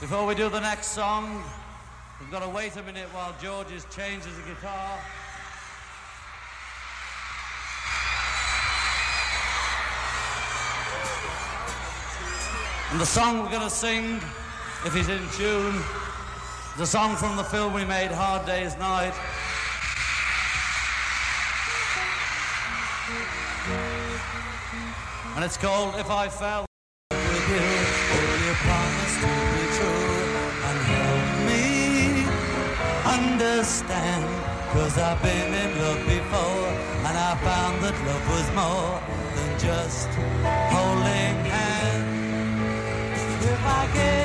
Before 0.00 0.26
we 0.26 0.34
do 0.34 0.48
the 0.48 0.58
next 0.58 0.88
song, 0.88 1.44
we've 2.18 2.28
got 2.32 2.42
to 2.42 2.48
wait 2.48 2.76
a 2.76 2.82
minute 2.82 3.06
while 3.14 3.32
George 3.40 3.70
is 3.70 3.84
changes 3.84 4.36
the 4.36 4.42
guitar. 4.42 4.98
And 12.90 13.00
the 13.00 13.06
song 13.06 13.44
we're 13.44 13.50
going 13.50 13.62
to 13.62 13.70
sing, 13.70 14.16
if 14.84 14.92
he's 14.92 15.08
in 15.08 15.22
tune, 15.36 15.80
is 16.74 16.80
a 16.80 16.86
song 16.86 17.14
from 17.14 17.36
the 17.36 17.44
film 17.44 17.72
we 17.72 17.84
made, 17.84 18.10
Hard 18.10 18.44
Day's 18.44 18.76
Night. 18.76 19.14
And 25.36 25.44
it's 25.44 25.56
called 25.56 25.94
If 25.94 26.10
I 26.10 26.28
Fell 26.28 26.66
you. 27.54 27.70
You 28.46 28.54
promised 28.66 29.20
to 29.22 29.32
true 29.76 30.18
and 30.68 30.78
help 30.94 31.28
me 31.48 31.64
understand. 33.16 34.24
Cause 34.72 34.96
I've 34.98 35.20
been 35.22 35.52
in 35.52 35.70
love 35.82 36.02
before 36.06 36.68
and 37.06 37.14
I 37.30 37.32
found 37.48 37.74
that 37.84 37.96
love 38.08 38.24
was 38.34 38.48
more 38.60 38.92
than 39.36 39.50
just 39.58 40.08
holding 40.74 41.36
hands. 41.54 43.20
If 43.44 43.62
I 43.64 43.82
gave 43.94 44.21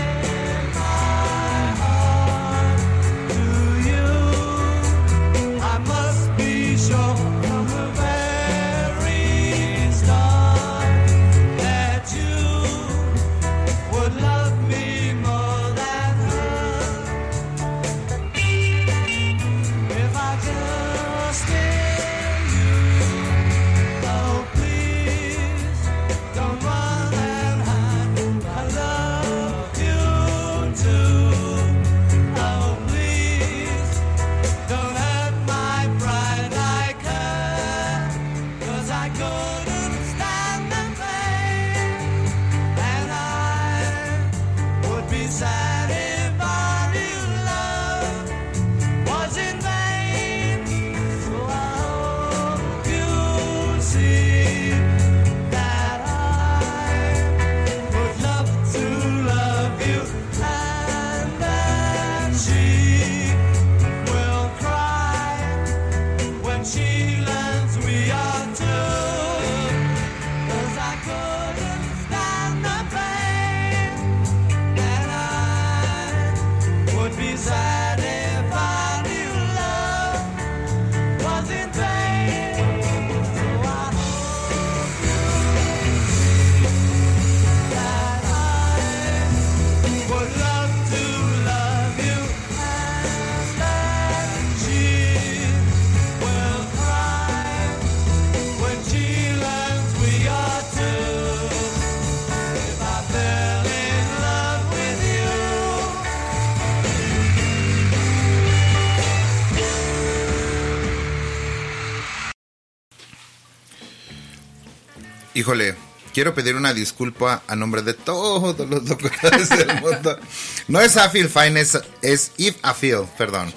Híjole, 115.48 115.75
quiero 116.13 116.33
pedir 116.33 116.58
una 116.58 116.73
disculpa 116.73 117.41
a 117.48 117.56
nombre 117.56 117.81
de 117.81 117.93
todos 117.93 118.60
los 118.67 118.83
locutores 118.83 119.48
del 119.48 119.75
mundo. 119.81 120.19
No 120.67 120.81
es 120.81 120.98
I 120.98 121.08
feel 121.10 121.29
fine, 121.29 121.58
es, 121.58 121.79
es 122.02 122.33
if 122.35 122.58
I 122.65 122.73
feel, 122.77 123.06
perdón. 123.17 123.54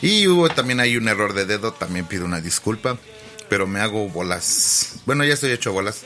Y 0.00 0.28
hubo, 0.28 0.48
también 0.50 0.78
hay 0.78 0.96
un 0.96 1.08
error 1.08 1.32
de 1.32 1.46
dedo, 1.46 1.72
también 1.72 2.06
pido 2.06 2.24
una 2.24 2.40
disculpa, 2.40 2.96
pero 3.48 3.66
me 3.66 3.80
hago 3.80 4.08
bolas. 4.08 5.00
Bueno, 5.04 5.24
ya 5.24 5.34
estoy 5.34 5.50
hecho 5.50 5.72
bolas, 5.72 6.02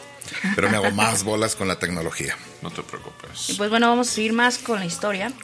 pero 0.56 0.70
me 0.70 0.78
hago 0.78 0.90
más 0.92 1.22
bolas 1.22 1.54
con 1.54 1.68
la 1.68 1.78
tecnología. 1.78 2.34
No 2.62 2.70
te 2.70 2.82
preocupes. 2.82 3.50
Y 3.50 3.54
pues 3.56 3.68
bueno, 3.68 3.90
vamos 3.90 4.08
a 4.08 4.12
seguir 4.14 4.32
más 4.32 4.56
con 4.56 4.78
la 4.78 4.86
historia. 4.86 5.34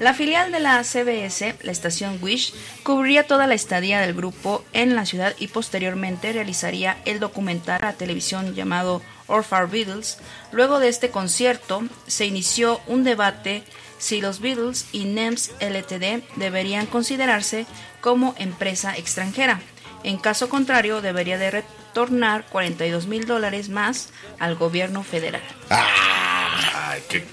La 0.00 0.14
filial 0.14 0.50
de 0.50 0.60
la 0.60 0.82
CBS, 0.82 1.56
la 1.60 1.72
estación 1.72 2.18
Wish, 2.22 2.54
cubriría 2.82 3.26
toda 3.26 3.46
la 3.46 3.52
estadía 3.52 4.00
del 4.00 4.14
grupo 4.14 4.64
en 4.72 4.96
la 4.96 5.04
ciudad 5.04 5.34
y 5.38 5.48
posteriormente 5.48 6.32
realizaría 6.32 6.96
el 7.04 7.20
documental 7.20 7.84
a 7.84 7.92
televisión 7.92 8.54
llamado 8.54 9.02
Orphan 9.26 9.70
Beatles. 9.70 10.16
Luego 10.52 10.78
de 10.78 10.88
este 10.88 11.10
concierto 11.10 11.82
se 12.06 12.24
inició 12.24 12.80
un 12.86 13.04
debate 13.04 13.62
si 13.98 14.22
los 14.22 14.40
Beatles 14.40 14.86
y 14.90 15.04
NEMS 15.04 15.50
LTD 15.60 16.22
deberían 16.36 16.86
considerarse 16.86 17.66
como 18.00 18.34
empresa 18.38 18.96
extranjera. 18.96 19.60
En 20.02 20.16
caso 20.16 20.48
contrario, 20.48 21.02
debería 21.02 21.36
de 21.36 21.50
retornar 21.50 22.46
42 22.46 23.06
mil 23.06 23.26
dólares 23.26 23.68
más 23.68 24.08
al 24.38 24.54
gobierno 24.54 25.02
federal. 25.02 25.42
Ay, 25.68 27.02
qué. 27.06 27.26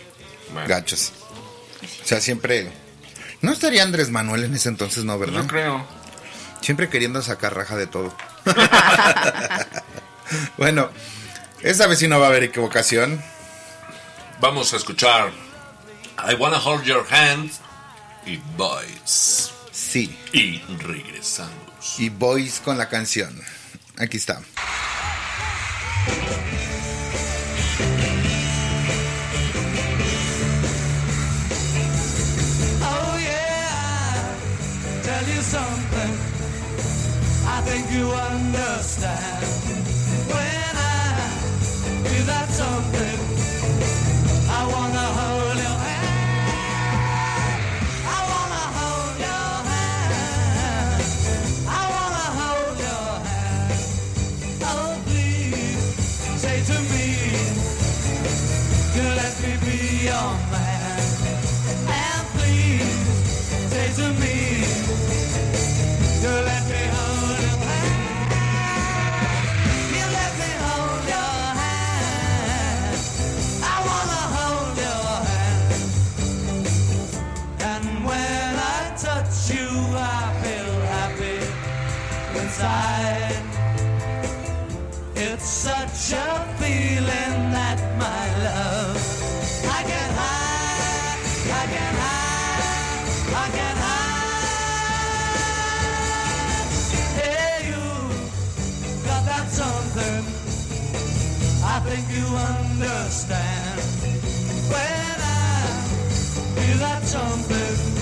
Gachos. 0.68 1.14
O 2.08 2.10
sea, 2.10 2.22
siempre. 2.22 2.72
No 3.42 3.52
estaría 3.52 3.84
Andrés 3.84 4.12
Manuel 4.12 4.46
en 4.46 4.54
ese 4.54 4.70
entonces, 4.70 5.04
¿no, 5.04 5.20
verdad? 5.20 5.42
Yo 5.42 5.48
creo. 5.48 5.86
Siempre 6.62 6.88
queriendo 6.88 7.22
sacar 7.22 7.54
raja 7.54 7.76
de 7.76 7.86
todo. 7.86 8.16
bueno, 10.58 10.90
esta 11.64 11.86
vez 11.86 12.00
sí 12.00 12.08
no 12.08 12.18
va 12.18 12.28
a 12.28 12.30
haber 12.30 12.44
equivocación. 12.44 13.22
Vamos 14.40 14.74
a 14.74 14.78
escuchar 14.78 15.34
I 16.30 16.36
Wanna 16.36 16.64
Hold 16.64 16.86
Your 16.86 17.06
Hand 17.12 17.52
y 18.26 18.38
Boys. 18.56 19.52
Sí. 19.74 20.18
Y 20.32 20.60
regresamos. 20.78 21.52
Y 21.98 22.08
Boys 22.08 22.62
con 22.62 22.78
la 22.78 22.88
canción. 22.88 23.38
Aquí 23.98 24.16
está. 24.16 24.40
You 37.92 38.12
understand. 38.12 39.67
Understand. 103.08 103.80
When 104.68 105.22
I 105.22 105.80
feel 106.60 106.78
that 106.80 107.04
something, 107.06 107.97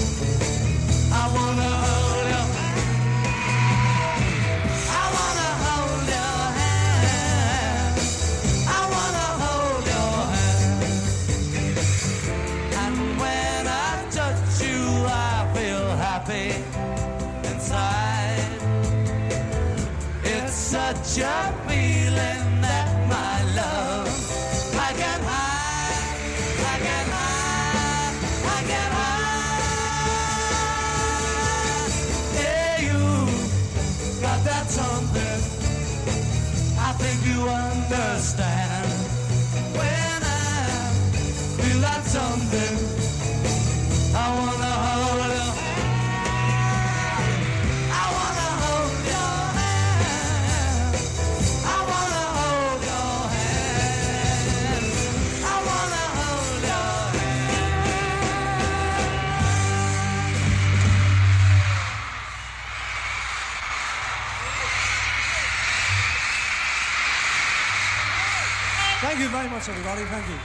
everybody. 69.67 70.03
Thank 70.05 70.27
you. 70.27 70.37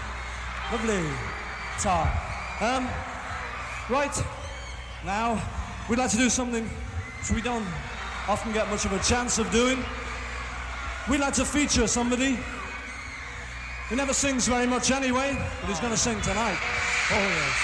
Lovely 0.73 1.03
time. 1.79 2.11
Um, 2.61 2.89
right 3.91 4.25
now, 5.05 5.43
we'd 5.89 5.99
like 5.99 6.11
to 6.11 6.17
do 6.17 6.31
something 6.31 6.65
which 6.65 7.31
we 7.31 7.43
don't 7.43 7.67
often 8.29 8.53
get 8.53 8.69
much 8.71 8.85
of 8.85 8.93
a 8.93 8.99
chance 9.01 9.39
of 9.39 9.51
doing. 9.51 9.85
We'd 11.09 11.21
like 11.21 11.35
to 11.35 11.45
feature 11.45 11.87
somebody 11.87 12.39
who 13.89 13.97
never 13.97 14.15
sings 14.15 14.47
very 14.49 14.67
much 14.67 14.91
anyway, 14.91 15.37
but 15.61 15.69
he's 15.69 15.81
going 15.81 15.93
to 15.93 15.99
sing 15.99 16.21
tonight. 16.23 16.59
Oh 17.11 17.19
yes. 17.19 17.57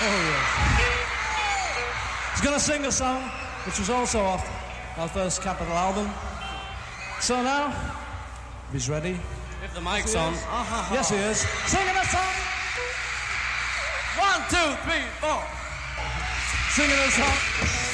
Oh 0.00 0.20
yes. 0.30 1.12
He's 2.32 2.40
going 2.40 2.58
to 2.58 2.64
sing 2.64 2.84
a 2.86 2.92
song 2.92 3.22
which 3.66 3.78
was 3.78 3.90
also 3.90 4.20
off 4.20 4.98
our 4.98 5.08
first 5.08 5.42
Capital 5.42 5.74
album. 5.74 6.10
So 7.20 7.42
now, 7.42 7.72
he's 8.72 8.88
ready. 8.88 9.20
If 9.62 9.74
the 9.74 9.80
mic's 9.80 10.16
on. 10.16 10.32
Yes, 10.90 11.10
he 11.10 11.16
is. 11.16 11.38
Singing 11.70 11.94
a 11.94 12.04
song. 12.06 12.34
One, 14.18 14.40
two, 14.50 14.74
three, 14.82 15.06
four. 15.20 15.40
Singing 16.70 16.98
a 16.98 17.10
song. 17.12 17.91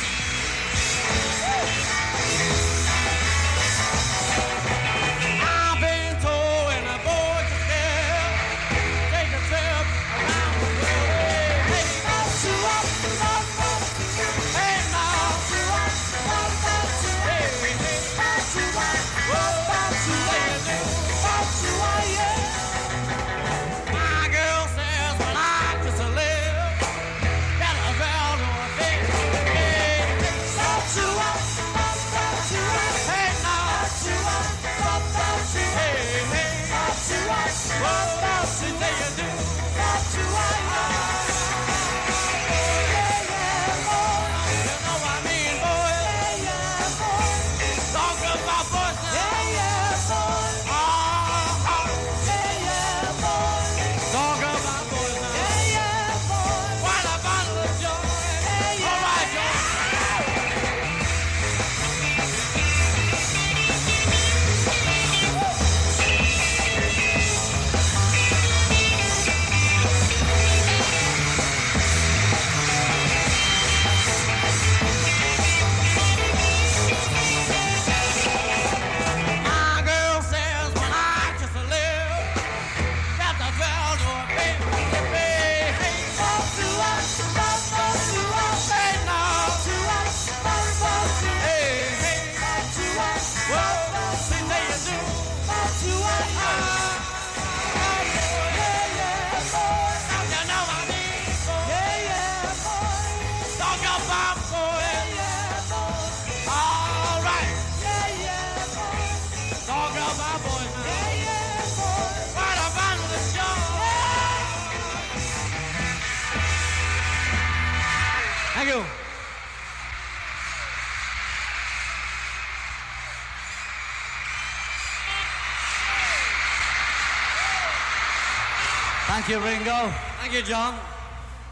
Thank 129.29 129.45
you, 129.45 129.47
Ringo. 129.47 129.93
Thank 130.23 130.33
you, 130.33 130.43
John. 130.43 130.75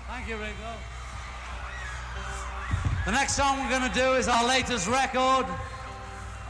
Thank 0.08 0.26
you, 0.28 0.36
Ringo. 0.36 0.72
The 3.04 3.12
next 3.12 3.34
song 3.36 3.58
we're 3.62 3.68
going 3.68 3.86
to 3.86 3.94
do 3.94 4.14
is 4.14 4.28
our 4.28 4.48
latest 4.48 4.88
record 4.88 5.44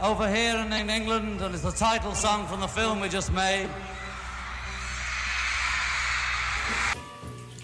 over 0.01 0.25
here 0.33 0.55
in, 0.55 0.71
in 0.71 0.89
England, 0.89 1.41
and 1.41 1.53
it's 1.53 1.63
the 1.65 1.71
title 1.73 2.15
song 2.15 2.47
from 2.47 2.61
the 2.61 2.67
film 2.69 3.01
we 3.01 3.09
just 3.09 3.33
made. 3.33 3.67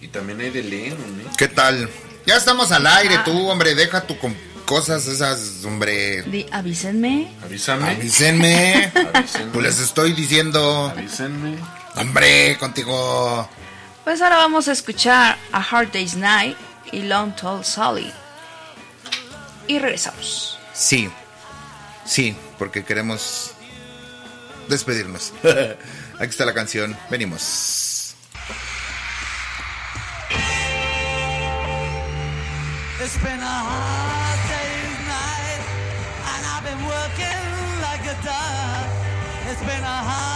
Y 0.02 0.10
también 0.10 0.42
hay 0.42 0.50
de 0.50 0.62
Lennon, 0.62 1.22
¿eh? 1.22 1.32
¿Qué 1.38 1.48
tal? 1.48 1.90
Ya 2.26 2.36
estamos 2.36 2.70
al 2.74 2.86
aire, 2.86 3.20
tú, 3.24 3.48
hombre, 3.48 3.76
deja 3.76 4.02
tu 4.06 4.18
com- 4.20 4.36
cosas 4.66 5.08
esas, 5.08 5.64
hombre. 5.64 6.24
Di- 6.24 6.48
avísenme. 6.52 7.32
Avísame. 7.42 7.92
Avísenme. 7.92 8.92
Avísenme. 9.14 9.52
Pues 9.54 9.66
les 9.66 9.80
estoy 9.80 10.12
diciendo. 10.12 10.90
Avísenme. 10.94 11.58
Hombre, 11.96 12.58
contigo. 12.58 13.48
Pues 14.04 14.22
ahora 14.22 14.38
vamos 14.38 14.68
a 14.68 14.72
escuchar 14.72 15.38
A 15.52 15.60
Hard 15.60 15.92
Day's 15.92 16.16
Night 16.16 16.58
y 16.92 17.04
Long 17.04 17.36
Tall 17.36 17.64
Sally. 17.64 18.12
Y 19.68 19.80
regresamos. 19.80 20.60
Sí. 20.74 21.10
Sí, 22.06 22.36
porque 22.58 22.84
queremos 22.84 23.52
despedirnos. 24.68 25.34
Aquí 26.20 26.30
está 26.30 26.46
la 26.46 26.54
canción. 26.54 26.98
Venimos. 27.10 28.16
It's 33.00 33.18
been 33.18 33.42
a 33.42 33.46
hard 33.46 34.40
day's 34.48 35.00
night, 35.08 35.62
and 36.26 36.46
I've 36.46 36.64
been 36.64 36.86
working 36.86 37.82
like 37.82 38.06
a 38.06 38.16
dog. 38.24 39.52
It's 39.52 39.60
been 39.60 39.84
a 39.84 40.04
hard 40.04 40.33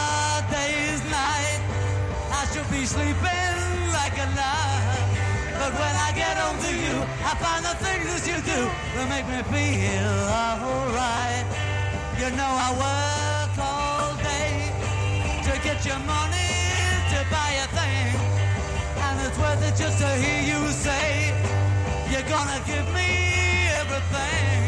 sleeping 2.98 3.58
like 3.94 4.16
a 4.26 4.28
log. 4.40 5.08
But 5.60 5.72
when 5.82 5.96
I 6.08 6.10
get 6.22 6.36
home 6.42 6.58
to 6.66 6.72
you, 6.84 6.96
I 7.30 7.34
find 7.44 7.62
the 7.70 7.76
things 7.86 8.06
that 8.10 8.24
you 8.30 8.38
do 8.54 8.62
will 8.94 9.10
make 9.16 9.28
me 9.34 9.40
feel 9.54 10.14
alright. 10.42 11.46
You 12.22 12.30
know 12.40 12.52
I 12.68 12.70
work 12.86 13.54
all 13.72 14.10
day 14.34 14.50
to 15.46 15.54
get 15.68 15.80
your 15.90 16.02
money 16.14 16.54
to 17.12 17.20
buy 17.34 17.52
a 17.66 17.68
thing, 17.78 18.14
and 19.06 19.16
it's 19.26 19.38
worth 19.44 19.62
it 19.70 19.76
just 19.84 19.98
to 20.04 20.10
hear 20.24 20.42
you 20.52 20.60
say. 20.86 21.08
You're 22.12 22.30
gonna 22.36 22.60
give 22.72 22.88
me 22.98 23.10
everything. 23.82 24.62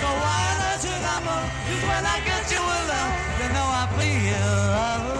So 0.00 0.06
why 0.22 0.42
don't 0.60 0.82
you 0.88 0.96
number? 1.08 1.40
Cause 1.66 1.84
when 1.90 2.04
I 2.14 2.18
get 2.30 2.44
you 2.54 2.62
alone, 2.78 3.12
you 3.40 3.48
know 3.54 3.68
I 3.82 3.84
feel 3.98 5.10
okay. 5.12 5.19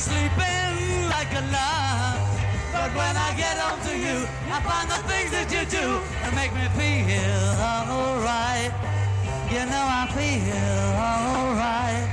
Sleeping 0.00 1.08
like 1.12 1.28
a 1.36 1.44
log. 1.52 2.16
But 2.72 2.90
when 2.96 3.14
I 3.16 3.30
get 3.36 3.58
home 3.60 3.80
to 3.88 3.94
you, 4.06 4.16
I 4.48 4.58
find 4.64 4.88
the 4.88 5.00
things 5.10 5.30
that 5.36 5.48
you 5.52 5.62
do 5.68 5.86
that 6.22 6.32
make 6.32 6.52
me 6.56 6.64
feel 6.80 7.48
alright. 7.60 8.72
You 9.52 9.62
know 9.68 9.84
I 10.00 10.04
feel 10.16 10.88
alright. 10.96 12.08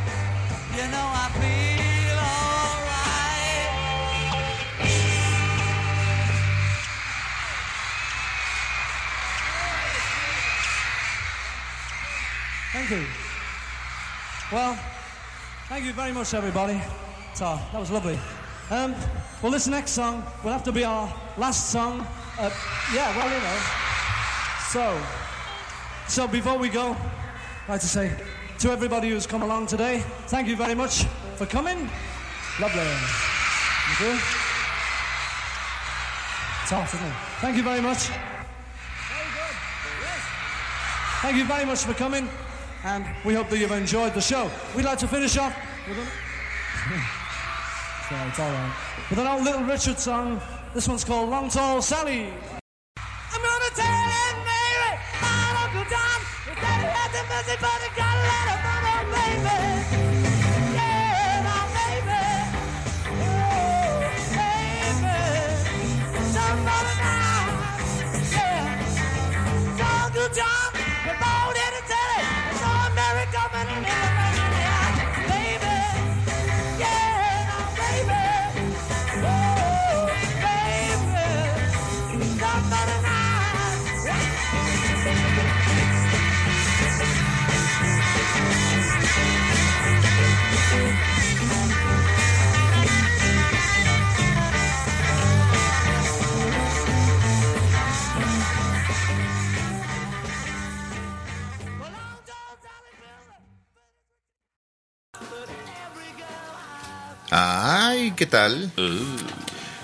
You 0.76 0.86
know 0.94 1.08
I 1.24 1.28
feel 1.40 2.20
alright. 2.36 3.72
Thank 12.74 12.90
you. 12.92 13.04
Well, 14.52 14.74
thank 15.70 15.86
you 15.86 15.94
very 15.94 16.12
much, 16.12 16.34
everybody. 16.34 16.82
That 17.40 17.80
was 17.80 17.92
lovely. 17.92 18.18
Um, 18.72 18.96
well, 19.44 19.52
this 19.52 19.68
next 19.68 19.92
song 19.92 20.24
will 20.44 20.52
have 20.52 20.64
to 20.64 20.72
be 20.72 20.84
our 20.84 21.14
last 21.38 21.70
song. 21.70 22.00
Uh, 22.40 22.50
yeah, 22.92 23.16
well, 23.16 23.28
you 23.28 23.40
know. 23.40 23.60
So, 24.72 25.00
so 26.08 26.28
before 26.28 26.58
we 26.58 26.70
go, 26.70 26.94
I'd 26.94 27.70
like 27.70 27.82
to 27.82 27.88
say 27.88 28.12
to 28.58 28.72
everybody 28.72 29.10
who's 29.10 29.28
come 29.28 29.44
along 29.44 29.68
today, 29.68 30.00
thank 30.28 30.48
you 30.48 30.56
very 30.56 30.74
much 30.74 31.04
for 31.36 31.46
coming. 31.46 31.78
Lovely. 32.60 32.82
Thank 32.84 34.00
you. 34.00 34.20
Off, 36.76 36.94
isn't 36.96 37.06
it? 37.06 37.14
Thank 37.40 37.56
you 37.56 37.64
very 37.64 37.82
much. 37.82 38.10
Thank 41.22 41.38
you 41.38 41.46
very 41.46 41.66
much 41.66 41.84
for 41.84 41.94
coming, 41.94 42.28
and 42.84 43.06
we 43.24 43.36
hope 43.36 43.50
that 43.50 43.60
you've 43.60 43.72
enjoyed 43.72 44.16
the 44.16 44.22
show. 44.22 44.50
We'd 44.76 44.86
like 44.86 44.98
to 45.00 45.08
finish 45.08 45.38
off 45.38 45.56
with 45.88 45.98
Sorry, 48.10 48.30
it's 48.30 48.40
all 48.40 48.50
right. 48.50 48.74
With 49.10 49.20
an 49.20 49.28
old 49.28 49.44
Little 49.44 49.64
Richard 49.64 50.00
song. 50.00 50.40
This 50.74 50.88
one's 50.88 51.04
called 51.04 51.30
Long 51.30 51.50
Tall 51.50 51.82
Sally. 51.82 52.32
I'm 52.98 53.42
gonna 53.42 53.72
tell 53.76 53.86
Mary, 54.48 55.00
my 55.22 55.66
Uncle 55.66 55.84
Tom, 55.92 56.22
he 56.46 56.56
had 56.56 57.12
the 57.12 57.28
message, 57.28 57.60
but 57.60 57.82
he 57.84 57.96
got 57.98 58.07
¿qué 108.18 108.26
tal? 108.26 108.72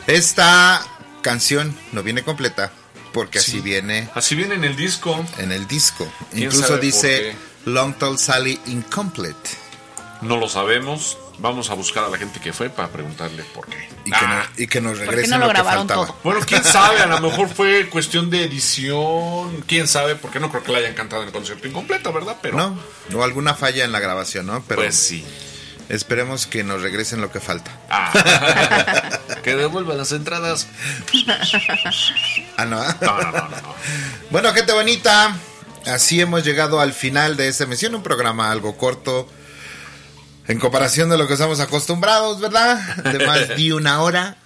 Esta 0.07 0.85
canción 1.21 1.75
no 1.93 2.03
viene 2.03 2.23
completa 2.23 2.71
porque 3.13 3.39
así 3.39 3.61
viene 3.61 4.09
Así 4.15 4.35
viene 4.35 4.55
en 4.55 4.63
el 4.65 4.75
disco. 4.75 5.23
en 5.37 5.51
el 5.51 5.67
disco. 5.67 6.11
¿Quién 6.31 6.45
Incluso 6.45 6.77
dice 6.77 7.35
Long 7.65 7.93
Tall 7.95 8.17
Sally 8.19 8.59
Incomplete. 8.65 9.51
No 10.21 10.37
lo 10.37 10.49
sabemos. 10.49 11.17
Vamos 11.39 11.69
a 11.71 11.73
buscar 11.73 12.03
a 12.03 12.09
la 12.09 12.17
gente 12.17 12.39
que 12.39 12.53
fue 12.53 12.69
para 12.69 12.89
preguntarle 12.89 13.43
por 13.55 13.65
qué. 13.67 13.89
Y 14.05 14.11
que, 14.11 14.27
no- 14.27 14.43
y 14.57 14.67
que 14.67 14.81
nos 14.81 14.99
qué 14.99 15.05
regresen 15.05 15.31
no 15.31 15.37
lo 15.39 15.47
lo, 15.47 15.53
que 15.53 15.63
faltaba. 15.63 16.05
todo? 16.05 16.15
Bueno, 16.23 16.41
quién 16.45 16.63
sabe, 16.63 16.99
a 16.99 17.07
lo 17.07 17.19
mejor 17.29 17.49
fue 17.49 17.89
cuestión 17.89 18.29
de 18.29 18.43
edición, 18.43 19.61
quién 19.67 19.87
sabe, 19.87 20.15
porque 20.15 20.39
no 20.39 20.49
creo 20.51 20.63
que 20.63 20.71
la 20.71 20.77
hayan 20.77 20.93
cantado 20.93 21.23
en 21.23 21.29
el 21.29 21.33
concierto 21.33 21.67
incompleto, 21.67 22.13
¿verdad? 22.13 22.37
Pero 22.41 22.57
No, 22.57 22.77
o 23.19 23.23
alguna 23.23 23.55
falla 23.55 23.83
en 23.83 23.91
la 23.91 23.99
grabación, 23.99 24.45
¿no? 24.45 24.63
Pero 24.67 24.81
pues 24.81 24.95
sí. 24.95 25.25
Esperemos 25.89 26.45
que 26.47 26.63
nos 26.63 26.81
regresen 26.81 27.21
lo 27.21 27.31
que 27.31 27.39
falta. 27.39 27.71
Ah. 27.89 28.11
que 29.43 29.55
devuelvan 29.55 29.97
las 29.97 30.11
entradas. 30.11 30.67
Ah, 32.57 32.65
no. 32.65 32.81
No, 32.83 33.21
no, 33.21 33.31
no, 33.31 33.31
no, 33.31 33.49
no. 33.49 33.75
Bueno, 34.29 34.53
gente 34.53 34.73
bonita, 34.73 35.35
así 35.85 36.21
hemos 36.21 36.43
llegado 36.43 36.79
al 36.79 36.93
final 36.93 37.35
de 37.37 37.47
esta 37.47 37.63
emisión, 37.65 37.95
un 37.95 38.03
programa 38.03 38.51
algo 38.51 38.77
corto 38.77 39.27
en 40.47 40.59
comparación 40.59 41.09
de 41.09 41.17
lo 41.17 41.27
que 41.27 41.33
estamos 41.33 41.59
acostumbrados, 41.59 42.39
¿verdad? 42.39 42.77
De 42.97 43.25
más 43.25 43.47
de 43.49 43.73
una 43.73 44.01
hora. 44.01 44.37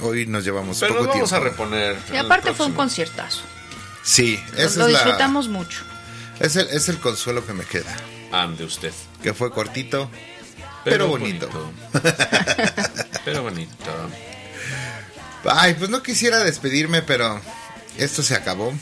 Hoy 0.00 0.26
nos 0.26 0.44
llevamos 0.44 0.78
Pero 0.80 0.94
poco 0.94 1.06
nos 1.06 1.14
vamos 1.14 1.30
tiempo. 1.30 1.46
a 1.46 1.48
reponer. 1.50 1.96
Y 2.12 2.16
aparte 2.16 2.54
fue 2.54 2.66
un 2.66 2.72
conciertazo. 2.72 3.40
Sí, 4.02 4.42
esa 4.56 4.80
Lo 4.80 4.86
es 4.86 4.92
la- 4.92 4.98
disfrutamos 5.00 5.48
mucho. 5.48 5.80
es 6.40 6.56
el, 6.56 6.68
es 6.68 6.88
el 6.88 6.98
consuelo 6.98 7.44
que 7.46 7.52
me 7.52 7.64
queda. 7.64 7.94
Ande 8.32 8.64
usted. 8.64 8.92
Que 9.22 9.34
fue 9.34 9.50
cortito, 9.52 10.10
pero, 10.84 11.08
bonito. 11.08 11.48
Pero 13.24 13.42
bonito. 13.42 13.74
Ay, 15.44 15.74
pues 15.74 15.90
no 15.90 16.02
quisiera 16.02 16.38
despedirme, 16.38 17.02
pero 17.02 17.40
esto 17.98 18.22
se 18.22 18.34
acabó. 18.34 18.72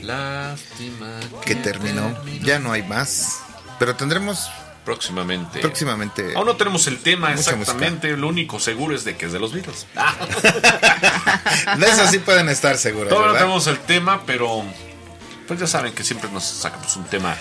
Lástima 0.00 1.20
Que 1.44 1.54
terminó. 1.56 2.16
Ya 2.42 2.58
no 2.58 2.72
hay 2.72 2.82
más. 2.82 3.40
Pero 3.78 3.96
tendremos 3.96 4.48
Próximamente. 4.84 5.60
próximamente. 5.60 6.34
Aún 6.34 6.46
no 6.46 6.56
tenemos 6.56 6.86
el 6.88 6.98
tema 6.98 7.32
exactamente. 7.32 8.16
Lo 8.16 8.28
único 8.28 8.58
seguro 8.58 8.94
es 8.96 9.04
de 9.04 9.16
que 9.16 9.26
es 9.26 9.32
de 9.32 9.38
los 9.38 9.52
Beatles. 9.52 9.86
De 11.78 11.86
eso 11.86 12.08
sí 12.08 12.18
pueden 12.18 12.48
estar 12.48 12.76
seguros, 12.76 13.08
Todavía 13.08 13.32
no 13.32 13.38
tenemos 13.38 13.66
el 13.68 13.78
tema, 13.78 14.24
pero 14.26 14.64
pues 15.46 15.60
ya 15.60 15.66
saben 15.68 15.92
que 15.92 16.02
siempre 16.02 16.30
nos 16.30 16.44
sacamos 16.44 16.96
un 16.96 17.04
tema 17.04 17.36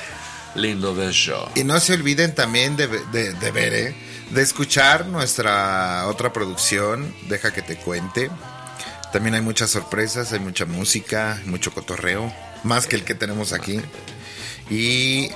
lindo 0.55 0.93
del 0.95 1.11
show. 1.11 1.49
Y 1.55 1.63
no 1.63 1.79
se 1.79 1.93
olviden 1.93 2.35
también 2.35 2.75
de, 2.75 2.87
de, 2.87 3.33
de 3.33 3.51
ver, 3.51 3.73
¿eh? 3.73 3.95
de 4.31 4.41
escuchar 4.41 5.07
nuestra 5.07 6.07
otra 6.07 6.31
producción, 6.33 7.13
Deja 7.27 7.53
que 7.53 7.61
te 7.61 7.77
cuente. 7.77 8.29
También 9.11 9.35
hay 9.35 9.41
muchas 9.41 9.69
sorpresas, 9.69 10.31
hay 10.31 10.39
mucha 10.39 10.65
música, 10.65 11.41
mucho 11.45 11.73
cotorreo, 11.73 12.33
más 12.63 12.87
que 12.87 12.95
el 12.95 13.03
que 13.03 13.13
tenemos 13.13 13.51
aquí. 13.51 13.81
Y 14.69 15.29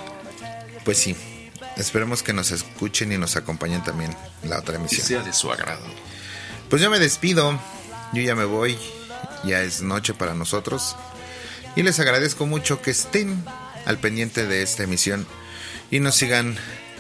pues 0.86 0.97
sí, 0.97 1.16
esperemos 1.76 2.24
que 2.24 2.32
nos 2.32 2.51
escuchen 2.51 3.11
y 3.11 3.18
nos 3.18 3.36
acompañen 3.36 3.84
también 3.84 4.16
en 4.43 4.49
la 4.49 4.59
otra 4.59 4.76
Y 4.76 4.78
emisión. 4.78 5.05
sea 5.05 5.24
de 5.24 5.34
su 5.34 5.51
agrado. 5.51 5.86
Pues 6.70 6.82
yo 6.82 6.89
me 6.89 6.99
despido, 6.99 7.59
yo 8.13 8.22
ya 8.22 8.34
me 8.34 8.45
voy, 8.45 8.78
ya 9.43 9.61
es 9.61 9.82
noche 9.82 10.13
para 10.13 10.34
nosotros. 10.36 10.95
Y 11.76 11.84
les 11.84 11.99
agradezco 11.99 12.45
mucho 12.45 12.82
que 12.82 12.91
estén 12.91 13.43
al 13.86 13.98
pendiente 14.00 14.46
de 14.46 14.62
esta 14.62 14.84
emisión 14.84 15.26
y 15.92 16.00
nos 16.00 16.16
sigan 16.16 16.58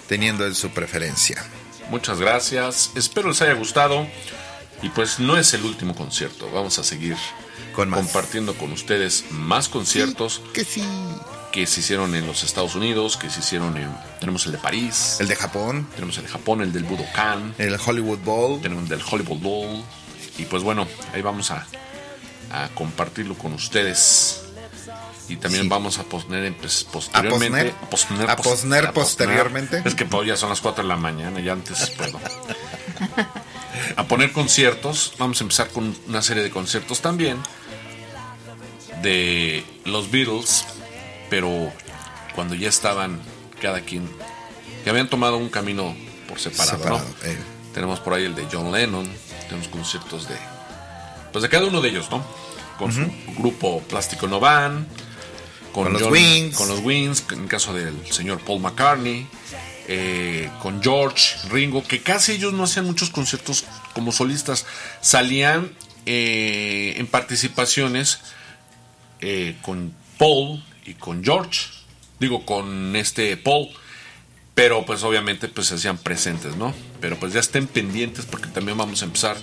teniendo 0.07 0.45
en 0.45 0.55
su 0.55 0.69
preferencia. 0.69 1.43
Muchas 1.89 2.19
gracias. 2.19 2.91
Espero 2.95 3.29
les 3.29 3.41
haya 3.41 3.53
gustado. 3.53 4.07
Y 4.81 4.89
pues 4.89 5.19
no 5.19 5.37
es 5.37 5.53
el 5.53 5.63
último 5.63 5.95
concierto. 5.95 6.49
Vamos 6.51 6.77
a 6.79 6.83
seguir 6.83 7.15
Con 7.73 7.91
compartiendo 7.91 8.53
con 8.55 8.71
ustedes 8.73 9.23
más 9.31 9.69
conciertos 9.69 10.41
Que 10.53 10.65
sí. 10.65 10.83
que 11.51 11.65
se 11.65 11.79
hicieron 11.79 12.13
en 12.13 12.27
los 12.27 12.43
Estados 12.43 12.75
Unidos, 12.75 13.15
que 13.17 13.29
se 13.29 13.39
hicieron 13.39 13.77
en... 13.77 13.89
Tenemos 14.19 14.45
el 14.45 14.51
de 14.51 14.57
París, 14.57 15.17
El 15.21 15.27
de 15.29 15.35
Japón, 15.37 15.87
tenemos 15.95 16.17
el 16.17 16.23
de 16.23 16.29
Japón, 16.29 16.61
el 16.61 16.73
del 16.73 16.83
Budokan, 16.83 17.55
el 17.57 17.77
Hollywood 17.83 18.19
Bowl. 18.19 18.61
tenemos 18.61 18.83
el 18.83 18.89
del 18.89 19.01
Hollywood 19.09 19.39
Bowl. 19.39 19.83
Y 20.37 20.43
pues 20.45 20.61
bueno, 20.63 20.87
ahí 21.13 21.21
vamos 21.21 21.51
a, 21.51 21.65
a 22.51 22.67
compartirlo 22.75 23.35
con 23.37 23.53
ustedes. 23.53 24.41
Y 25.27 25.37
también 25.37 25.63
Sí. 25.63 25.69
vamos 25.69 25.97
a 25.97 26.03
poner 26.03 26.55
pues, 26.57 26.83
posteriormente. 26.91 27.71
posner? 27.89 27.89
posner, 27.89 28.29
¿A 28.29 28.35
pos- 28.35 28.45
posner 28.47 28.85
a 28.87 28.91
posteriormente? 28.93 29.81
Es 29.83 29.95
que 29.95 30.05
pues, 30.05 30.27
ya 30.27 30.37
son 30.37 30.49
las 30.49 30.61
4 30.61 30.83
de 30.83 30.87
la 30.87 30.97
mañana 30.97 31.39
y 31.39 31.49
antes 31.49 31.89
puedo. 31.91 32.19
A 33.95 34.03
poner 34.05 34.31
conciertos. 34.31 35.13
Vamos 35.17 35.39
a 35.41 35.43
empezar 35.43 35.69
con 35.69 35.95
una 36.07 36.21
serie 36.21 36.43
de 36.43 36.49
conciertos 36.51 37.01
también. 37.01 37.37
De 39.01 39.63
los 39.85 40.11
Beatles. 40.11 40.65
Pero 41.29 41.71
cuando 42.35 42.55
ya 42.55 42.69
estaban 42.69 43.19
cada 43.61 43.81
quien. 43.81 44.09
Que 44.83 44.89
habían 44.91 45.09
tomado 45.09 45.37
un 45.37 45.49
camino 45.49 45.95
por 46.27 46.39
separado, 46.39 46.77
Separado, 46.77 46.99
¿no? 47.23 47.27
eh. 47.29 47.37
Tenemos 47.73 47.99
por 47.99 48.13
ahí 48.13 48.25
el 48.25 48.35
de 48.35 48.47
John 48.51 48.71
Lennon. 48.71 49.09
Tenemos 49.49 49.67
conciertos 49.69 50.27
de. 50.29 50.35
Pues 51.31 51.41
de 51.41 51.49
cada 51.49 51.65
uno 51.65 51.81
de 51.81 51.89
ellos, 51.89 52.09
¿no? 52.11 52.23
Con 52.77 52.91
su 52.93 53.11
grupo 53.37 53.81
Plástico 53.83 54.27
No 54.27 54.39
Con 55.75 55.91
los 55.91 56.03
Wings. 56.03 56.55
Con 56.55 56.69
los 56.69 56.79
Wings. 56.79 57.23
En 57.33 57.41
el 57.43 57.47
caso 57.47 57.73
del 57.73 57.93
señor 58.11 58.39
Paul 58.39 58.61
McCartney. 58.61 59.27
eh, 59.87 60.49
con 60.61 60.81
George, 60.81 61.35
Ringo. 61.49 61.83
Que 61.83 62.01
casi 62.01 62.31
ellos 62.31 62.53
no 62.53 62.63
hacían 62.63 62.85
muchos 62.85 63.09
conciertos 63.09 63.65
como 63.93 64.11
solistas. 64.13 64.65
Salían 65.01 65.71
eh, 66.05 66.95
en 66.97 67.07
participaciones 67.07 68.19
eh, 69.19 69.57
con 69.61 69.93
Paul 70.17 70.63
y 70.85 70.93
con 70.93 71.23
George. 71.23 71.67
Digo, 72.19 72.45
con 72.45 72.95
este 72.95 73.35
Paul. 73.35 73.67
Pero 74.53 74.85
pues 74.85 75.03
obviamente 75.03 75.49
pues 75.49 75.67
se 75.67 75.75
hacían 75.75 75.97
presentes, 75.97 76.55
¿no? 76.55 76.73
Pero 77.01 77.19
pues 77.19 77.33
ya 77.33 77.41
estén 77.41 77.67
pendientes 77.67 78.25
porque 78.25 78.47
también 78.47 78.77
vamos 78.77 79.01
a 79.01 79.05
empezar 79.05 79.35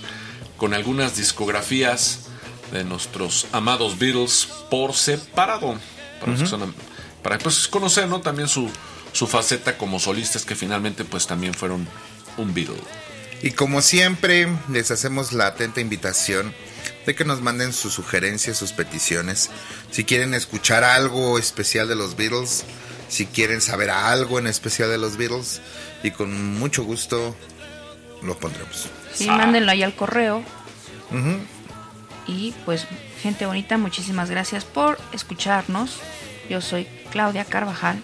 con 0.57 0.73
algunas 0.73 1.15
discografías 1.15 2.21
de 2.73 2.85
nuestros 2.85 3.47
amados 3.53 3.99
Beatles 3.99 4.49
por 4.71 4.95
separado. 4.95 5.79
Para, 6.23 6.33
los 6.33 6.43
que 6.43 6.49
son 6.49 6.63
am- 6.63 6.75
para 7.23 7.39
pues, 7.39 7.69
conocer, 7.69 8.09
¿no? 8.09 8.21
También 8.21 8.49
su, 8.49 8.71
su 9.13 9.27
faceta 9.27 9.77
como 9.77 9.99
solistas 10.01 10.45
que 10.45 10.55
finalmente 10.55 11.05
pues 11.05 11.27
también 11.27 11.53
fueron 11.55 11.87
un 12.37 12.55
Beatle. 12.55 12.77
Y 13.43 13.51
como 13.51 13.83
siempre, 13.83 14.49
les 14.71 14.91
hacemos 14.93 15.33
la 15.33 15.49
atenta 15.49 15.81
invitación 15.81 16.55
de 17.07 17.15
que 17.17 17.25
nos 17.25 17.41
manden 17.43 17.73
sus 17.73 17.93
sugerencias, 17.93 18.57
sus 18.57 18.73
peticiones. 18.73 19.51
Si 19.91 20.05
quieren 20.05 20.33
escuchar 20.35 20.85
algo 20.85 21.39
especial 21.39 21.89
de 21.89 21.97
los 21.97 22.17
Beatles, 22.17 22.65
si 23.09 23.27
quieren 23.27 23.61
saber 23.61 23.91
algo 23.91 24.39
en 24.39 24.47
especial 24.47 24.89
de 24.91 24.99
los 24.99 25.17
Beatles, 25.17 25.61
y 26.05 26.13
con 26.13 26.55
mucho 26.59 26.85
gusto 26.85 27.35
lo 28.23 28.39
pondremos. 28.39 28.87
Sí, 29.13 29.27
mándenlo 29.27 29.73
ahí 29.73 29.83
al 29.83 29.97
correo. 29.97 30.45
Ujú. 31.11 31.39
Y 32.27 32.53
pues, 32.65 32.87
gente 33.23 33.47
bonita, 33.47 33.79
muchísimas 33.79 34.31
gracias 34.31 34.65
por 34.65 34.99
escucharnos. 35.13 36.01
Yo 36.49 36.61
soy 36.61 36.87
Claudia 37.11 37.45
Carvajal. 37.45 38.03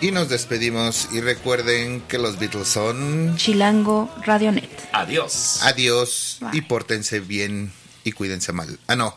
Y 0.00 0.12
nos 0.12 0.30
despedimos 0.30 1.08
y 1.12 1.20
recuerden 1.20 2.00
que 2.02 2.16
los 2.16 2.38
Beatles 2.38 2.68
son... 2.68 3.36
Chilango 3.36 4.10
Radionet. 4.24 4.70
Adiós. 4.92 5.60
Adiós 5.62 6.38
Bye. 6.40 6.58
y 6.58 6.60
pórtense 6.62 7.20
bien 7.20 7.70
y 8.02 8.12
cuídense 8.12 8.52
mal. 8.52 8.78
Ah, 8.86 8.96
no. 8.96 9.14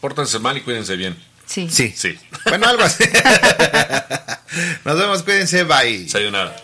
Pórtense 0.00 0.38
mal 0.38 0.56
y 0.56 0.60
cuídense 0.60 0.94
bien. 0.94 1.16
Sí. 1.46 1.68
Sí. 1.68 1.92
Sí. 1.96 2.16
Bueno, 2.44 2.68
algo 2.68 2.84
así. 2.84 3.04
Nos 4.84 4.98
vemos, 4.98 5.22
cuídense, 5.24 5.64
bye. 5.64 6.08
Sayonara. 6.08 6.54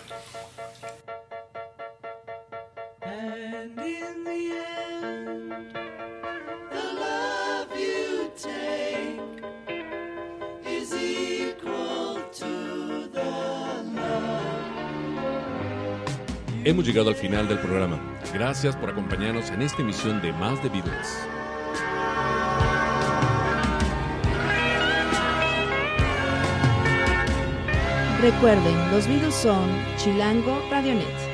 Hemos 16.67 16.87
llegado 16.87 17.11
al 17.11 17.15
final 17.15 17.47
del 17.47 17.59
programa. 17.59 18.01
Gracias 18.33 18.75
por 18.75 18.89
acompañarnos 18.89 19.51
en 19.51 19.61
esta 19.61 19.83
emisión 19.83 20.23
de 20.23 20.33
Más 20.33 20.63
de 20.63 20.71
Beatles. 20.71 21.29
Recuerden, 28.23 28.91
los 28.91 29.07
Beatles 29.07 29.35
son 29.35 29.69
Chilango 29.99 30.59
Radionet. 30.71 31.34